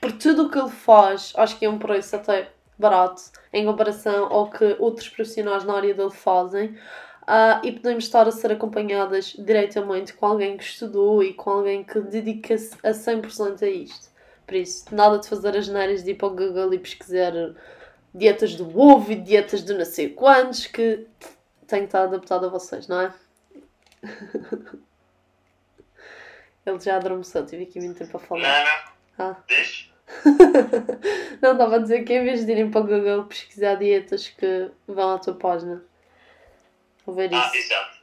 por 0.00 0.12
tudo 0.12 0.46
o 0.46 0.50
que 0.50 0.58
ele 0.58 0.70
faz, 0.70 1.32
acho 1.36 1.58
que 1.58 1.64
é 1.64 1.70
um 1.70 1.78
preço 1.78 2.16
até 2.16 2.50
barato 2.78 3.22
em 3.52 3.64
comparação 3.64 4.26
ao 4.32 4.50
que 4.50 4.76
outros 4.78 5.08
profissionais 5.08 5.64
na 5.64 5.74
área 5.74 5.94
dele 5.94 6.10
fazem. 6.10 6.76
Uh, 7.22 7.58
e 7.64 7.72
podemos 7.72 8.04
estar 8.04 8.28
a 8.28 8.30
ser 8.30 8.52
acompanhadas 8.52 9.34
diretamente 9.36 10.12
com 10.12 10.26
alguém 10.26 10.56
que 10.56 10.62
estudou 10.62 11.24
e 11.24 11.34
com 11.34 11.50
alguém 11.50 11.82
que 11.82 11.98
dedica-se 12.00 12.76
a 12.84 12.90
100% 12.90 13.62
a 13.62 13.68
isto. 13.68 14.08
Por 14.46 14.54
isso, 14.54 14.94
nada 14.94 15.18
de 15.18 15.28
fazer 15.28 15.56
as 15.56 15.66
neiras 15.66 16.04
de 16.04 16.12
ir 16.12 16.14
para 16.14 16.28
o 16.28 16.30
Google 16.30 16.72
e 16.72 16.78
pesquisar 16.78 17.32
dietas 18.14 18.54
do 18.54 18.78
ovo 18.78 19.10
e 19.10 19.16
dietas 19.16 19.62
do 19.62 19.76
não 19.76 19.84
sei 19.84 20.10
quantos, 20.10 20.66
que 20.66 21.04
tem 21.66 21.80
que 21.80 21.86
estar 21.86 22.04
adaptado 22.04 22.46
a 22.46 22.48
vocês, 22.48 22.86
não 22.86 23.00
é? 23.00 23.12
Ele 26.64 26.80
já 26.80 26.96
adormeceu, 26.96 27.44
tive 27.44 27.64
aqui 27.64 27.80
muito 27.80 27.98
tempo 27.98 28.16
a 28.16 28.20
falar. 28.20 28.64
Não, 29.18 29.26
não. 29.26 29.36
Ah. 29.36 29.36
Não, 31.42 31.52
estava 31.52 31.76
a 31.76 31.78
dizer 31.78 32.04
que 32.04 32.12
em 32.12 32.24
vez 32.24 32.44
de 32.44 32.52
irem 32.52 32.70
para 32.70 32.80
o 32.80 32.86
Google 32.86 33.24
pesquisar 33.24 33.74
dietas 33.74 34.28
que 34.28 34.70
vão 34.86 35.14
à 35.14 35.18
tua 35.18 35.34
página. 35.34 35.84
Vou 37.04 37.14
ver 37.14 37.30
ah, 37.32 37.46
isso. 37.46 37.56
exato. 37.56 37.96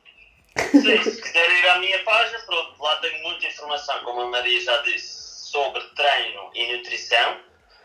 Sim, 0.71 1.03
se 1.03 1.21
quiserem 1.21 1.59
ir 1.59 1.69
à 1.69 1.79
minha 1.79 2.03
página, 2.03 2.39
pronto, 2.39 2.81
lá 2.81 2.95
tenho 2.97 3.23
muita 3.23 3.47
informação, 3.47 4.03
como 4.03 4.21
a 4.21 4.27
Maria 4.27 4.61
já 4.61 4.77
disse, 4.83 5.49
sobre 5.51 5.81
treino 5.95 6.51
e 6.53 6.77
nutrição. 6.77 7.39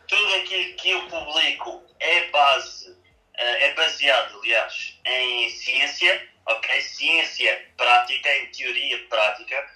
Tudo 0.06 0.34
aquilo 0.36 0.74
que 0.74 0.90
eu 0.90 1.02
publico 1.06 1.82
é 2.00 2.26
base, 2.28 2.96
eh, 3.36 3.66
é 3.66 3.74
baseado, 3.74 4.38
aliás, 4.38 4.98
em 5.04 5.48
ciência, 5.50 6.28
ok? 6.46 6.80
Ciência 6.80 7.66
prática, 7.76 8.34
em 8.36 8.46
teoria 8.46 9.06
prática. 9.08 9.70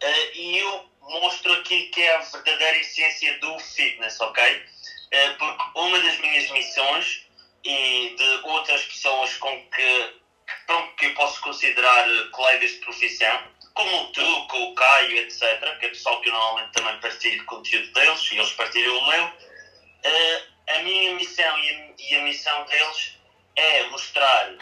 Eh, 0.00 0.36
e 0.36 0.58
eu 0.58 0.84
mostro 1.08 1.52
aquilo 1.52 1.90
que 1.90 2.02
é 2.02 2.16
a 2.16 2.20
verdadeira 2.20 2.78
essência 2.78 3.38
do 3.38 3.58
fitness, 3.58 4.20
ok? 4.20 4.64
Eh, 5.10 5.30
porque 5.38 5.64
uma 5.74 6.00
das 6.00 6.18
minhas 6.18 6.50
missões 6.50 7.26
e 7.64 8.14
de 8.16 8.40
outras 8.44 8.82
pessoas 8.84 9.34
com 9.38 9.70
que, 9.70 10.14
pronto, 10.66 10.94
que 10.96 11.06
eu 11.06 11.14
posso 11.14 11.40
considerar 11.40 12.06
colegas 12.30 12.70
de 12.72 12.78
profissão, 12.78 13.42
como 13.74 14.12
tu, 14.12 14.46
com 14.48 14.70
o 14.70 14.74
Caio, 14.74 15.18
etc., 15.18 15.78
que 15.78 15.86
é 15.86 15.88
pessoal 15.90 16.20
que 16.20 16.28
eu 16.28 16.32
normalmente 16.32 16.72
também 16.72 17.00
partilho 17.00 17.44
conteúdo 17.44 17.92
deles 17.92 18.32
e 18.32 18.38
eles 18.38 18.52
partilham 18.52 18.96
o 18.96 19.06
meu, 19.06 19.32
eh, 20.02 20.42
a 20.68 20.78
minha 20.80 21.12
missão 21.14 21.58
e 21.58 22.14
a 22.14 22.20
missão 22.22 22.64
deles 22.64 23.16
é 23.56 23.82
mostrar, 23.84 24.54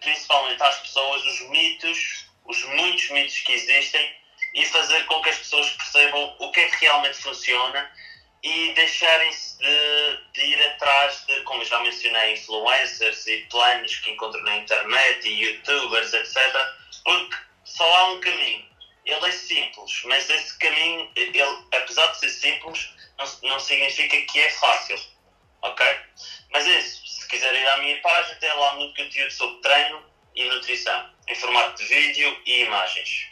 principalmente 0.00 0.62
às 0.62 0.78
pessoas, 0.80 1.24
os 1.24 1.40
mitos, 1.50 2.26
os 2.44 2.62
muitos 2.64 3.10
mitos 3.10 3.40
que 3.40 3.52
existem 3.52 4.19
e 4.54 4.64
fazer 4.66 5.04
com 5.06 5.20
que 5.22 5.28
as 5.28 5.38
pessoas 5.38 5.70
percebam 5.70 6.36
o 6.38 6.50
que 6.50 6.60
é 6.60 6.68
que 6.68 6.84
realmente 6.84 7.18
funciona 7.18 7.90
e 8.42 8.72
deixarem-se 8.72 9.58
de, 9.58 10.18
de, 10.32 10.40
ir 10.40 10.66
atrás 10.68 11.24
de, 11.26 11.40
como 11.42 11.64
já 11.64 11.78
mencionei, 11.80 12.32
influencers 12.32 13.26
e 13.26 13.46
planos 13.50 13.96
que 13.96 14.10
encontram 14.10 14.42
na 14.42 14.56
internet 14.56 15.28
e 15.28 15.42
youtubers, 15.42 16.12
etc. 16.14 16.36
Porque 17.04 17.36
só 17.64 17.84
há 17.84 18.12
um 18.12 18.20
caminho. 18.20 18.68
Ele 19.04 19.26
é 19.26 19.32
simples, 19.32 20.02
mas 20.04 20.28
esse 20.28 20.58
caminho, 20.58 21.10
ele, 21.16 21.42
apesar 21.72 22.06
de 22.08 22.20
ser 22.20 22.30
simples, 22.30 22.90
não, 23.18 23.50
não 23.50 23.60
significa 23.60 24.20
que 24.22 24.40
é 24.40 24.50
fácil. 24.50 24.98
Ok? 25.62 25.86
Mas 26.52 26.66
é 26.66 26.78
isso. 26.78 27.06
Se 27.06 27.28
quiser 27.28 27.54
ir 27.54 27.68
à 27.68 27.76
minha 27.78 28.00
página, 28.00 28.34
tem 28.36 28.52
lá 28.54 28.74
muito 28.74 29.02
conteúdo 29.02 29.30
sobre 29.32 29.60
treino 29.60 30.04
e 30.34 30.44
nutrição, 30.44 31.10
em 31.28 31.34
formato 31.34 31.82
de 31.82 31.84
vídeo 31.84 32.40
e 32.46 32.62
imagens. 32.62 33.26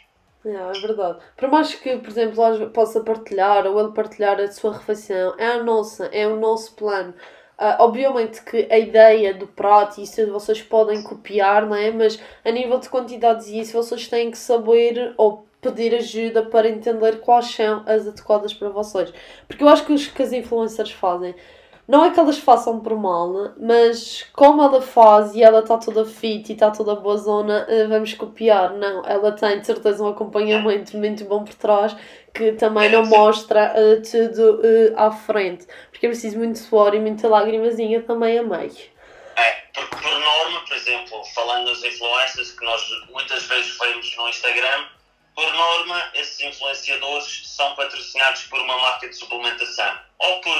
Yeah, 0.45 0.71
é 0.77 0.81
verdade. 0.81 1.19
Por 1.35 1.49
mais 1.49 1.75
que, 1.75 1.97
por 1.97 2.09
exemplo, 2.09 2.69
possa 2.69 3.01
partilhar 3.01 3.67
ou 3.67 3.79
ele 3.79 3.91
partilhar 3.91 4.39
a 4.39 4.49
sua 4.51 4.73
refeição, 4.73 5.35
é 5.37 5.47
a 5.47 5.63
nossa, 5.63 6.05
é 6.07 6.27
o 6.27 6.37
nosso 6.37 6.75
plano. 6.75 7.13
Uh, 7.59 7.75
obviamente 7.79 8.41
que 8.41 8.67
a 8.71 8.79
ideia 8.79 9.33
do 9.33 9.45
prato, 9.45 9.99
isso 9.99 10.25
vocês 10.31 10.61
podem 10.61 11.03
copiar, 11.03 11.65
não 11.65 11.75
é? 11.75 11.91
Mas 11.91 12.17
a 12.45 12.51
nível 12.51 12.79
de 12.79 12.87
quantidades 12.87 13.47
e 13.47 13.59
isso, 13.59 13.73
vocês 13.73 14.07
têm 14.07 14.31
que 14.31 14.37
saber 14.37 15.13
ou 15.17 15.45
pedir 15.61 15.93
ajuda 15.93 16.45
para 16.45 16.69
entender 16.69 17.19
quais 17.19 17.47
são 17.47 17.83
as 17.85 18.07
adequadas 18.07 18.53
para 18.53 18.69
vocês. 18.69 19.11
Porque 19.45 19.61
eu 19.61 19.67
acho 19.67 19.85
que 19.85 19.91
os 19.91 20.07
que 20.07 20.23
as 20.23 20.31
influencers 20.31 20.91
fazem 20.91 21.35
não 21.89 22.05
é 22.05 22.11
que 22.11 22.19
elas 22.19 22.37
façam 22.37 22.79
por 22.79 22.95
mal, 22.95 23.55
mas 23.59 24.23
como 24.33 24.61
ela 24.61 24.79
faz 24.79 25.33
e 25.33 25.41
ela 25.41 25.61
está 25.61 25.75
toda 25.75 26.05
fit 26.05 26.47
e 26.47 26.53
está 26.53 26.69
toda 26.69 26.93
boa 26.93 27.17
zona, 27.17 27.65
eh, 27.67 27.87
vamos 27.87 28.13
copiar. 28.13 28.73
Não, 28.73 29.03
ela 29.07 29.31
tem 29.31 29.59
de 29.59 29.65
certeza 29.65 30.03
um 30.03 30.07
acompanhamento 30.09 30.95
muito 30.95 31.25
bom 31.25 31.43
por 31.43 31.55
trás 31.55 31.95
que 32.31 32.51
também 32.51 32.91
não 32.91 33.07
mostra 33.07 33.73
uh, 33.73 34.03
tudo 34.03 34.61
uh, 34.61 34.93
à 34.97 35.09
frente. 35.09 35.65
Porque 35.89 36.05
é 36.05 36.09
preciso 36.09 36.37
muito 36.37 36.59
suor 36.59 36.93
e 36.93 36.99
muita 36.99 37.27
lágrimazinha 37.27 38.03
também 38.03 38.37
a 38.37 38.43
meio. 38.43 38.71
É, 39.35 39.51
porque 39.73 39.95
por 39.95 40.11
norma, 40.11 40.59
por 40.67 40.77
exemplo, 40.77 41.23
falando 41.33 41.65
das 41.65 41.83
influências 41.83 42.51
que 42.51 42.65
nós 42.65 42.87
muitas 43.09 43.47
vezes 43.47 43.75
vemos 43.79 44.15
no 44.15 44.29
Instagram, 44.29 44.85
por 45.39 45.53
norma, 45.53 46.11
esses 46.15 46.37
influenciadores 46.41 47.43
são 47.47 47.73
patrocinados 47.73 48.43
por 48.43 48.59
uma 48.59 48.77
marca 48.77 49.07
de 49.07 49.15
suplementação 49.15 49.97
ou 50.17 50.41
por 50.41 50.57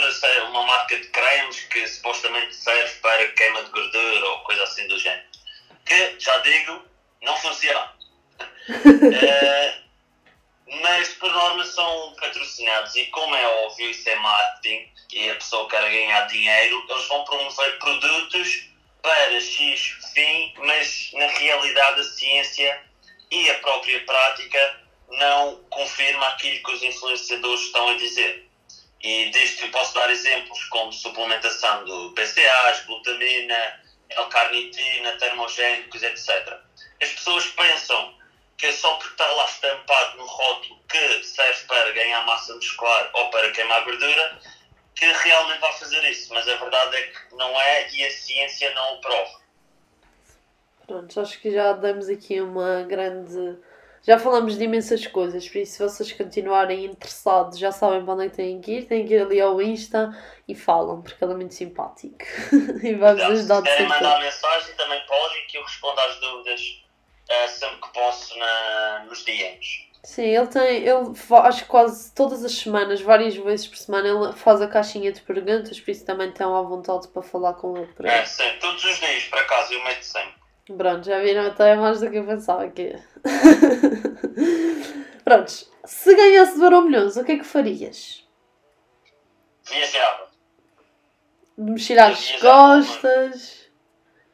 uma 0.47 0.65
marca 0.65 0.97
de 0.97 1.05
cremes 1.07 1.59
que 1.63 1.85
supostamente 1.85 2.55
serve 2.55 2.89
para 3.01 3.27
queima 3.33 3.61
de 3.65 3.71
gordura 3.71 4.25
ou 4.25 4.39
coisa 4.45 4.63
assim 4.63 4.87
do 4.87 4.97
género. 4.97 5.25
Que, 5.85 6.17
já 6.17 6.37
digo, 6.37 6.81
não 7.21 7.35
funciona. 7.39 7.93
uh, 8.69 9.83
mas 10.81 11.09
por 11.15 11.29
norma 11.29 11.65
são 11.65 12.15
patrocinados 12.15 12.95
e 12.95 13.05
como 13.07 13.35
é 13.35 13.47
óbvio 13.65 13.89
isso 13.89 14.07
é 14.07 14.15
marketing 14.15 14.89
e 15.11 15.29
a 15.29 15.35
pessoa 15.35 15.67
quer 15.67 15.89
ganhar 15.89 16.21
dinheiro, 16.27 16.85
eles 16.87 17.05
vão 17.09 17.25
promover 17.25 17.79
produtos 17.79 18.69
para 19.01 19.41
X 19.41 19.97
fim, 20.13 20.53
mas 20.59 21.09
na 21.15 21.27
realidade 21.27 21.99
a 21.99 22.03
ciência 22.05 22.88
e 23.31 23.49
a 23.49 23.59
própria 23.59 24.03
prática 24.05 24.81
não 25.09 25.63
confirma 25.69 26.27
aquilo 26.27 26.63
que 26.63 26.71
os 26.71 26.83
influenciadores 26.83 27.61
estão 27.61 27.89
a 27.89 27.93
dizer. 27.95 28.49
E 29.01 29.29
disto 29.29 29.63
eu 29.63 29.71
posso 29.71 29.93
dar 29.93 30.09
exemplos 30.09 30.63
como 30.65 30.91
suplementação 30.91 31.85
do 31.85 32.11
BCAAs, 32.11 32.85
glutamina, 32.85 33.81
L-carnitina, 34.09 35.17
termogénicos, 35.17 36.03
etc. 36.03 36.59
As 37.01 37.09
pessoas 37.09 37.45
pensam 37.47 38.17
que 38.57 38.65
é 38.65 38.71
só 38.73 38.93
porque 38.95 39.11
está 39.11 39.25
lá 39.25 39.45
estampado 39.45 40.17
no 40.17 40.25
rótulo 40.25 40.79
que 40.89 41.23
serve 41.23 41.63
para 41.65 41.91
ganhar 41.93 42.25
massa 42.25 42.53
muscular 42.55 43.09
ou 43.13 43.29
para 43.29 43.51
queimar 43.51 43.85
gordura, 43.85 44.39
que 44.95 45.05
realmente 45.05 45.59
vai 45.59 45.71
fazer 45.73 46.03
isso, 46.03 46.33
mas 46.33 46.45
a 46.47 46.55
verdade 46.55 46.97
é 46.97 47.01
que 47.03 47.35
não 47.35 47.59
é 47.61 47.89
e 47.91 48.05
a 48.05 48.11
ciência 48.11 48.73
não 48.73 48.95
o 48.95 49.01
prova. 49.01 49.39
Pronto, 50.89 51.21
acho 51.21 51.39
que 51.39 51.51
já 51.51 51.73
damos 51.73 52.09
aqui 52.09 52.41
uma 52.41 52.83
grande. 52.83 53.57
Já 54.01 54.17
falamos 54.17 54.57
de 54.57 54.63
imensas 54.63 55.05
coisas, 55.05 55.47
por 55.47 55.57
isso, 55.59 55.73
se 55.73 55.83
vocês 55.83 56.11
continuarem 56.13 56.85
interessados, 56.85 57.59
já 57.59 57.71
sabem 57.71 58.03
para 58.03 58.13
onde 58.13 58.25
é 58.25 58.29
que 58.29 58.35
têm 58.37 58.59
que 58.61 58.71
ir. 58.71 58.85
Têm 58.85 59.05
que 59.05 59.13
ir 59.13 59.21
ali 59.21 59.39
ao 59.41 59.61
Insta 59.61 60.17
e 60.47 60.55
falam, 60.55 61.01
porque 61.01 61.23
ele 61.23 61.33
é 61.33 61.35
muito 61.35 61.53
simpático. 61.53 62.15
e 62.81 62.95
vai-vos 62.95 63.21
Então, 63.21 63.33
ajudar 63.33 63.55
se 63.57 63.61
de 63.63 63.69
querem 63.69 63.87
certeza. 63.87 63.87
mandar 63.87 64.19
mensagem, 64.21 64.75
também 64.75 65.01
podem, 65.05 65.47
que 65.47 65.57
eu 65.57 65.63
respondo 65.63 65.99
às 65.99 66.19
dúvidas 66.19 66.61
eh, 67.29 67.47
sempre 67.49 67.81
que 67.81 67.93
posso 67.93 68.39
na, 68.39 69.05
nos 69.07 69.23
DMs. 69.23 69.89
Sim, 70.05 70.23
ele 70.23 70.47
tem, 70.47 70.77
ele 70.87 71.13
faz 71.13 71.61
quase 71.63 72.15
todas 72.15 72.43
as 72.45 72.53
semanas, 72.53 73.01
várias 73.01 73.35
vezes 73.35 73.67
por 73.67 73.77
semana, 73.77 74.07
ele 74.07 74.31
faz 74.33 74.61
a 74.61 74.67
caixinha 74.67 75.11
de 75.11 75.19
perguntas, 75.21 75.77
por 75.77 75.91
isso 75.91 76.05
também 76.05 76.29
estão 76.29 76.55
à 76.55 76.61
vontade 76.61 77.09
para 77.09 77.21
falar 77.21 77.53
com 77.55 77.75
ele. 77.77 77.87
Por 77.87 78.07
aí. 78.07 78.19
É, 78.19 78.25
sempre, 78.25 78.59
todos 78.59 78.81
os 78.81 78.97
dias, 78.97 79.23
por 79.25 79.37
acaso, 79.39 79.73
eu 79.73 79.83
meto 79.83 80.01
sempre. 80.03 80.38
Pronto, 80.77 81.05
já 81.05 81.19
viram 81.19 81.47
até 81.47 81.75
mais 81.75 81.99
do 81.99 82.09
que 82.11 82.17
eu 82.17 82.25
pensava 82.25 82.67
que 82.69 82.81
ia. 82.83 83.03
Prontos, 85.23 85.69
se 85.85 86.15
ganhasse 86.15 86.55
de 86.57 86.63
Euro 86.63 86.81
Milhões, 86.83 87.17
o 87.17 87.23
que 87.23 87.33
é 87.33 87.37
que 87.37 87.43
farias? 87.43 88.27
Viajava. 89.69 90.29
Mexer 91.57 91.99
às 91.99 92.31
costas, 92.39 93.69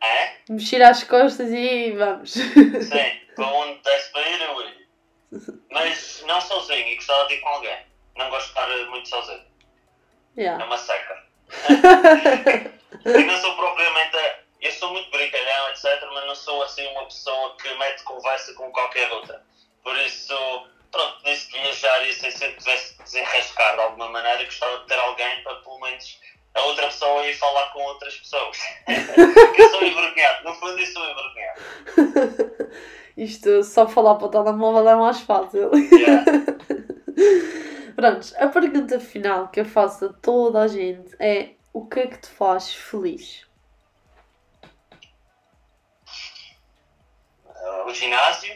É? 0.01 0.35
mexer 0.49 0.81
às 0.83 1.03
costas 1.03 1.49
e 1.51 1.91
vamos. 1.93 2.31
Sim, 2.33 3.19
para 3.35 3.47
onde 3.47 3.79
desse 3.81 4.11
para 4.11 4.29
ir, 4.29 4.41
eu 4.41 4.61
ia. 4.61 4.85
Mas 5.71 6.23
não 6.27 6.39
sozinho, 6.39 6.87
e 6.87 6.95
gostava 6.95 7.27
de 7.27 7.33
ir 7.35 7.41
com 7.41 7.49
alguém. 7.49 7.77
Não 8.17 8.29
gosto 8.29 8.53
de 8.53 8.59
estar 8.59 8.87
muito 8.89 9.09
sozinho. 9.09 9.43
É 10.37 10.41
Yeah. 10.41 10.65
uma 10.65 10.77
seca. 10.77 11.23
e 13.05 13.23
não 13.23 13.37
sou 13.37 13.55
propriamente. 13.55 14.17
Eu 14.61 14.71
sou 14.71 14.91
muito 14.91 15.09
brincalhão, 15.11 15.69
etc., 15.69 16.07
mas 16.13 16.25
não 16.25 16.35
sou 16.35 16.63
assim 16.63 16.85
uma 16.87 17.05
pessoa 17.05 17.55
que 17.57 17.73
mete 17.75 18.03
conversa 18.03 18.53
com 18.53 18.71
qualquer 18.71 19.11
outra. 19.11 19.43
Por 19.83 19.95
isso, 19.97 20.33
pronto, 20.91 21.23
nisso 21.23 21.51
de 21.51 21.59
viajar 21.59 22.05
e 22.05 22.09
assim, 22.09 22.31
sempre 22.31 22.57
tivesse 22.57 22.97
de 22.97 23.03
desenrascar 23.03 23.75
de 23.75 23.81
alguma 23.81 24.09
maneira, 24.09 24.43
gostava 24.43 24.79
de 24.79 24.87
ter 24.87 24.97
alguém 24.97 25.43
para 25.43 25.55
pelo 25.55 25.79
menos 25.79 26.19
a 26.55 26.61
outra 26.65 26.87
pessoa 26.87 27.27
ir 27.27 27.35
falar 27.35 27.71
com 27.73 27.81
outras 27.83 28.15
pessoas. 28.17 28.57
que 29.55 29.61
eu 29.61 29.69
sou 29.69 29.83
envergonhado, 29.83 30.43
no 30.45 30.55
fundo 30.55 30.79
eu 30.79 30.85
sou 30.87 31.03
envergonhado. 31.03 31.61
Isto 33.17 33.63
só 33.63 33.87
falar 33.87 34.15
para 34.15 34.27
o 34.27 34.29
telemóvel 34.29 34.89
é 34.89 34.95
mais 34.95 35.21
fácil. 35.21 35.71
Yeah. 35.75 36.25
Prontos, 37.95 38.35
a 38.35 38.47
pergunta 38.47 38.99
final 38.99 39.47
que 39.47 39.61
eu 39.61 39.65
faço 39.65 40.05
a 40.05 40.13
toda 40.13 40.61
a 40.61 40.67
gente 40.67 41.15
é: 41.19 41.51
o 41.71 41.85
que 41.87 42.01
é 42.01 42.07
que 42.07 42.17
te 42.17 42.27
faz 42.27 42.73
feliz? 42.73 43.44
O 47.85 47.93
ginásio, 47.93 48.55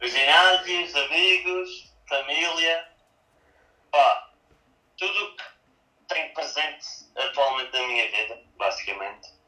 o 0.00 0.06
ginásio, 0.06 0.84
os 0.84 0.94
amigos, 0.94 1.92
família, 2.08 2.88
pá, 3.90 4.30
tudo 4.96 5.24
o 5.24 5.36
que 5.36 5.44
tenho 6.08 6.32
presente 6.34 6.86
atualmente 7.16 7.72
na 7.72 7.86
minha 7.86 8.10
vida, 8.10 8.40
basicamente. 8.56 9.38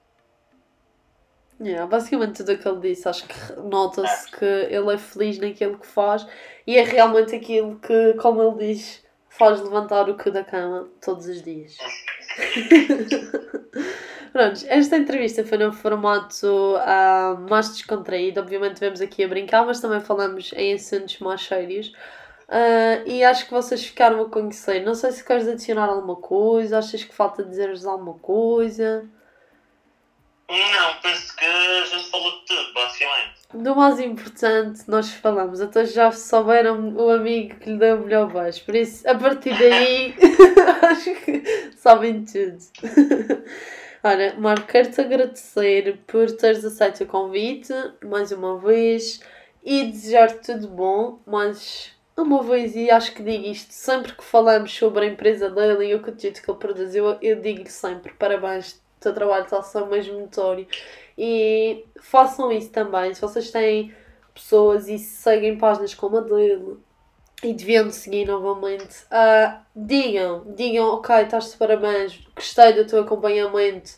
Yeah, 1.61 1.87
basicamente 1.87 2.39
tudo 2.39 2.55
o 2.55 2.59
que 2.59 2.67
ele 2.67 2.81
disse, 2.81 3.07
acho 3.07 3.27
que 3.27 3.53
nota-se 3.61 4.31
que 4.31 4.45
ele 4.45 4.95
é 4.95 4.99
feliz 4.99 5.39
naquilo 5.39 5.79
que 5.79 5.87
faz 5.87 6.27
e 6.67 6.79
é 6.79 6.83
realmente 6.83 7.35
aquilo 7.35 7.79
que, 7.79 8.15
como 8.15 8.43
ele 8.43 8.75
diz, 8.75 9.05
faz 9.29 9.61
levantar 9.61 10.09
o 10.09 10.17
cu 10.17 10.31
da 10.31 10.43
cama 10.43 10.89
todos 11.03 11.27
os 11.27 11.43
dias. 11.43 11.77
Pronto, 14.33 14.65
esta 14.69 14.97
entrevista 14.97 15.45
foi 15.45 15.59
num 15.59 15.73
formato 15.73 16.77
ah, 16.79 17.37
mais 17.49 17.71
descontraído. 17.71 18.41
Obviamente, 18.41 18.79
vemos 18.79 19.01
aqui 19.01 19.25
a 19.25 19.29
brincar, 19.29 19.67
mas 19.67 19.81
também 19.81 20.01
falamos 20.01 20.53
em 20.55 20.75
assuntos 20.75 21.19
mais 21.19 21.43
sérios. 21.43 21.93
Ah, 22.49 23.03
e 23.07 23.25
acho 23.25 23.47
que 23.47 23.53
vocês 23.53 23.85
ficaram 23.85 24.23
a 24.23 24.29
conhecer. 24.29 24.85
Não 24.85 24.95
sei 24.95 25.13
se 25.13 25.25
queres 25.25 25.49
adicionar 25.49 25.89
alguma 25.89 26.17
coisa, 26.17 26.79
achas 26.79 27.03
que 27.05 27.15
falta 27.15 27.45
dizer-vos 27.45 27.87
alguma 27.87 28.15
coisa. 28.15 29.09
Não, 30.49 31.01
penso 31.01 31.37
que 31.37 31.45
a 31.45 31.85
gente 31.85 32.11
falou 32.11 32.41
de 32.41 32.47
tudo, 32.47 32.75
basicamente. 32.75 33.41
Do 33.55 33.77
mais 33.77 34.01
importante, 34.01 34.83
nós 34.89 35.11
falamos. 35.13 35.61
Até 35.61 35.87
já 35.87 36.11
souberam 36.11 36.93
o 36.97 37.09
amigo 37.11 37.55
que 37.61 37.71
lhe 37.71 37.79
deu 37.79 37.97
o 37.97 38.01
melhor 38.01 38.33
beijo. 38.33 38.65
Por 38.65 38.75
isso, 38.75 39.09
a 39.09 39.15
partir 39.15 39.57
daí, 39.57 40.13
acho 40.91 41.15
que 41.25 41.71
sabem 41.77 42.25
tudo. 42.25 42.59
Olha, 44.03 44.35
Marco, 44.39 44.67
quero-te 44.67 44.99
agradecer 44.99 45.99
por 46.07 46.31
teres 46.33 46.65
aceito 46.65 47.05
o 47.05 47.07
convite 47.07 47.71
mais 48.03 48.33
uma 48.33 48.57
vez 48.59 49.21
e 49.63 49.85
desejar-te 49.85 50.55
tudo 50.55 50.69
bom. 50.69 51.19
Mas 51.27 51.93
uma 52.17 52.43
vez, 52.43 52.75
e 52.75 52.91
acho 52.91 53.13
que 53.13 53.23
digo 53.23 53.45
isto 53.45 53.73
sempre 53.73 54.15
que 54.15 54.25
falamos 54.25 54.75
sobre 54.75 55.05
a 55.05 55.09
empresa 55.09 55.51
dele 55.51 55.89
e 55.89 55.95
o 55.95 56.01
conteúdo 56.01 56.41
que 56.41 56.51
ele 56.51 56.59
produz, 56.59 56.95
eu, 56.95 57.19
digo-lhe 57.43 57.69
sempre: 57.69 58.15
parabéns, 58.15 58.73
o 58.73 59.01
teu 59.01 59.13
trabalho 59.13 59.45
está 59.45 59.63
ser 59.63 59.85
mesmo 59.85 60.19
notório. 60.19 60.67
E 61.19 61.85
façam 62.01 62.51
isso 62.51 62.71
também. 62.71 63.13
Se 63.13 63.21
vocês 63.21 63.51
têm 63.51 63.95
pessoas 64.33 64.89
e 64.89 64.99
seguem 64.99 65.59
páginas 65.59 65.95
como 65.95 66.17
a 66.17 66.21
dele 66.23 66.79
e 67.43 67.55
deviam 67.55 67.89
de 67.89 67.95
seguir 67.95 68.27
novamente, 68.27 69.05
ah, 69.11 69.63
digam, 69.75 70.45
digam, 70.55 70.87
ok, 70.95 71.17
estás 71.23 71.53
de 71.53 71.57
parabéns, 71.57 72.21
gostei 72.35 72.73
do 72.75 72.87
teu 72.87 73.01
acompanhamento. 73.01 73.93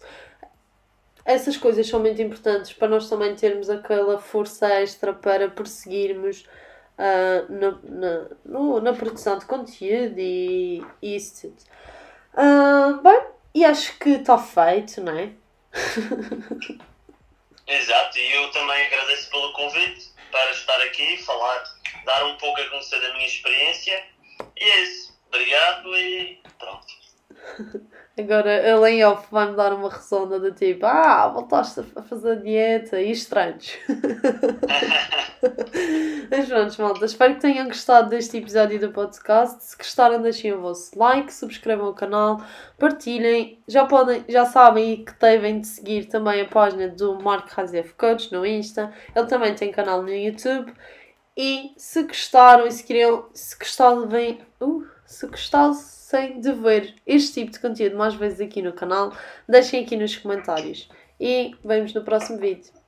Essas 1.25 1.57
coisas 1.57 1.87
são 1.87 2.01
muito 2.01 2.21
importantes 2.21 2.73
para 2.73 2.89
nós 2.89 3.09
também 3.09 3.35
termos 3.35 3.71
aquela 3.71 4.19
força 4.19 4.67
extra 4.81 5.13
para 5.13 5.49
prosseguirmos 5.49 6.47
ah, 6.99 7.45
na, 7.49 7.79
na, 7.83 8.27
no- 8.45 8.81
na 8.81 8.93
produção 8.93 9.39
de 9.39 9.47
conteúdo 9.47 10.19
e, 10.19 10.85
e 11.01 11.17
isso 11.17 11.43
tudo. 11.49 11.63
Ah, 12.35 13.01
bem, 13.03 13.23
e 13.55 13.65
acho 13.65 13.99
que 13.99 14.11
está 14.11 14.39
feito, 14.39 15.01
não 15.01 15.17
é? 15.19 15.31
Exato, 17.67 18.19
e 18.19 18.33
eu 18.37 18.51
também 18.51 18.87
agradeço 18.87 19.31
pelo 19.31 19.53
convite 19.53 20.11
para 20.31 20.51
estar 20.51 20.81
aqui, 20.83 21.17
falar, 21.25 21.65
dar 22.05 22.25
um 22.27 22.37
pouco 22.37 22.61
a 22.61 22.69
conhecer 22.69 23.01
da 23.01 23.13
minha 23.15 23.27
experiência. 23.27 24.05
E 24.57 24.65
é 24.65 24.83
isso. 24.83 25.13
Obrigado 25.29 25.97
e 25.97 26.41
pronto. 26.59 26.87
Agora 28.19 28.53
ele 28.53 28.91
em 28.91 29.05
off 29.05 29.27
vai-me 29.31 29.57
dar 29.57 29.73
uma 29.73 29.89
ressonda 29.89 30.39
do 30.39 30.53
tipo 30.53 30.85
Ah, 30.85 31.29
voltaste 31.29 31.81
a 31.97 32.03
fazer 32.03 32.43
dieta 32.43 33.01
e 33.01 33.11
estranhos. 33.11 33.79
Mas 36.31 36.47
pronto, 36.47 36.83
malta, 36.83 37.05
espero 37.07 37.35
que 37.35 37.41
tenham 37.41 37.67
gostado 37.67 38.11
deste 38.11 38.37
episódio 38.37 38.79
do 38.79 38.93
podcast. 38.93 39.65
Se 39.65 39.77
gostaram, 39.77 40.21
deixem 40.21 40.53
o 40.53 40.61
vosso 40.61 40.97
like, 40.99 41.33
subscrevam 41.33 41.89
o 41.89 41.95
canal, 41.95 42.43
partilhem. 42.79 43.59
Já, 43.67 43.87
podem, 43.87 44.25
já 44.29 44.45
sabem 44.45 45.05
que 45.05 45.15
devem 45.19 45.61
de 45.61 45.67
seguir 45.67 46.05
também 46.07 46.43
a 46.43 46.49
página 46.49 46.89
do 46.89 47.19
Marco 47.21 47.49
Razef 47.51 47.95
Coach 47.95 48.31
no 48.31 48.45
Insta. 48.45 48.93
Ele 49.17 49.27
também 49.27 49.55
tem 49.55 49.73
canal 49.73 50.03
no 50.03 50.11
YouTube. 50.11 50.73
E 51.37 51.73
se 51.77 52.03
gostaram 52.03 52.67
e 52.67 52.73
se 52.73 52.85
queriam, 52.85 53.29
se 53.33 53.57
gostassem, 53.59 54.41
uh, 54.61 54.87
se 55.07 55.27
gostassem 55.27 56.41
de 56.41 56.53
ver 56.53 56.95
este 57.07 57.41
tipo 57.41 57.53
de 57.53 57.61
conteúdo 57.61 57.97
mais 57.97 58.15
vezes 58.15 58.41
aqui 58.41 58.61
no 58.61 58.73
canal, 58.73 59.13
deixem 59.49 59.83
aqui 59.83 59.97
nos 59.97 60.17
comentários. 60.17 60.89
E 61.19 61.55
vemos 61.65 61.95
no 61.95 62.05
próximo 62.05 62.39
vídeo. 62.39 62.82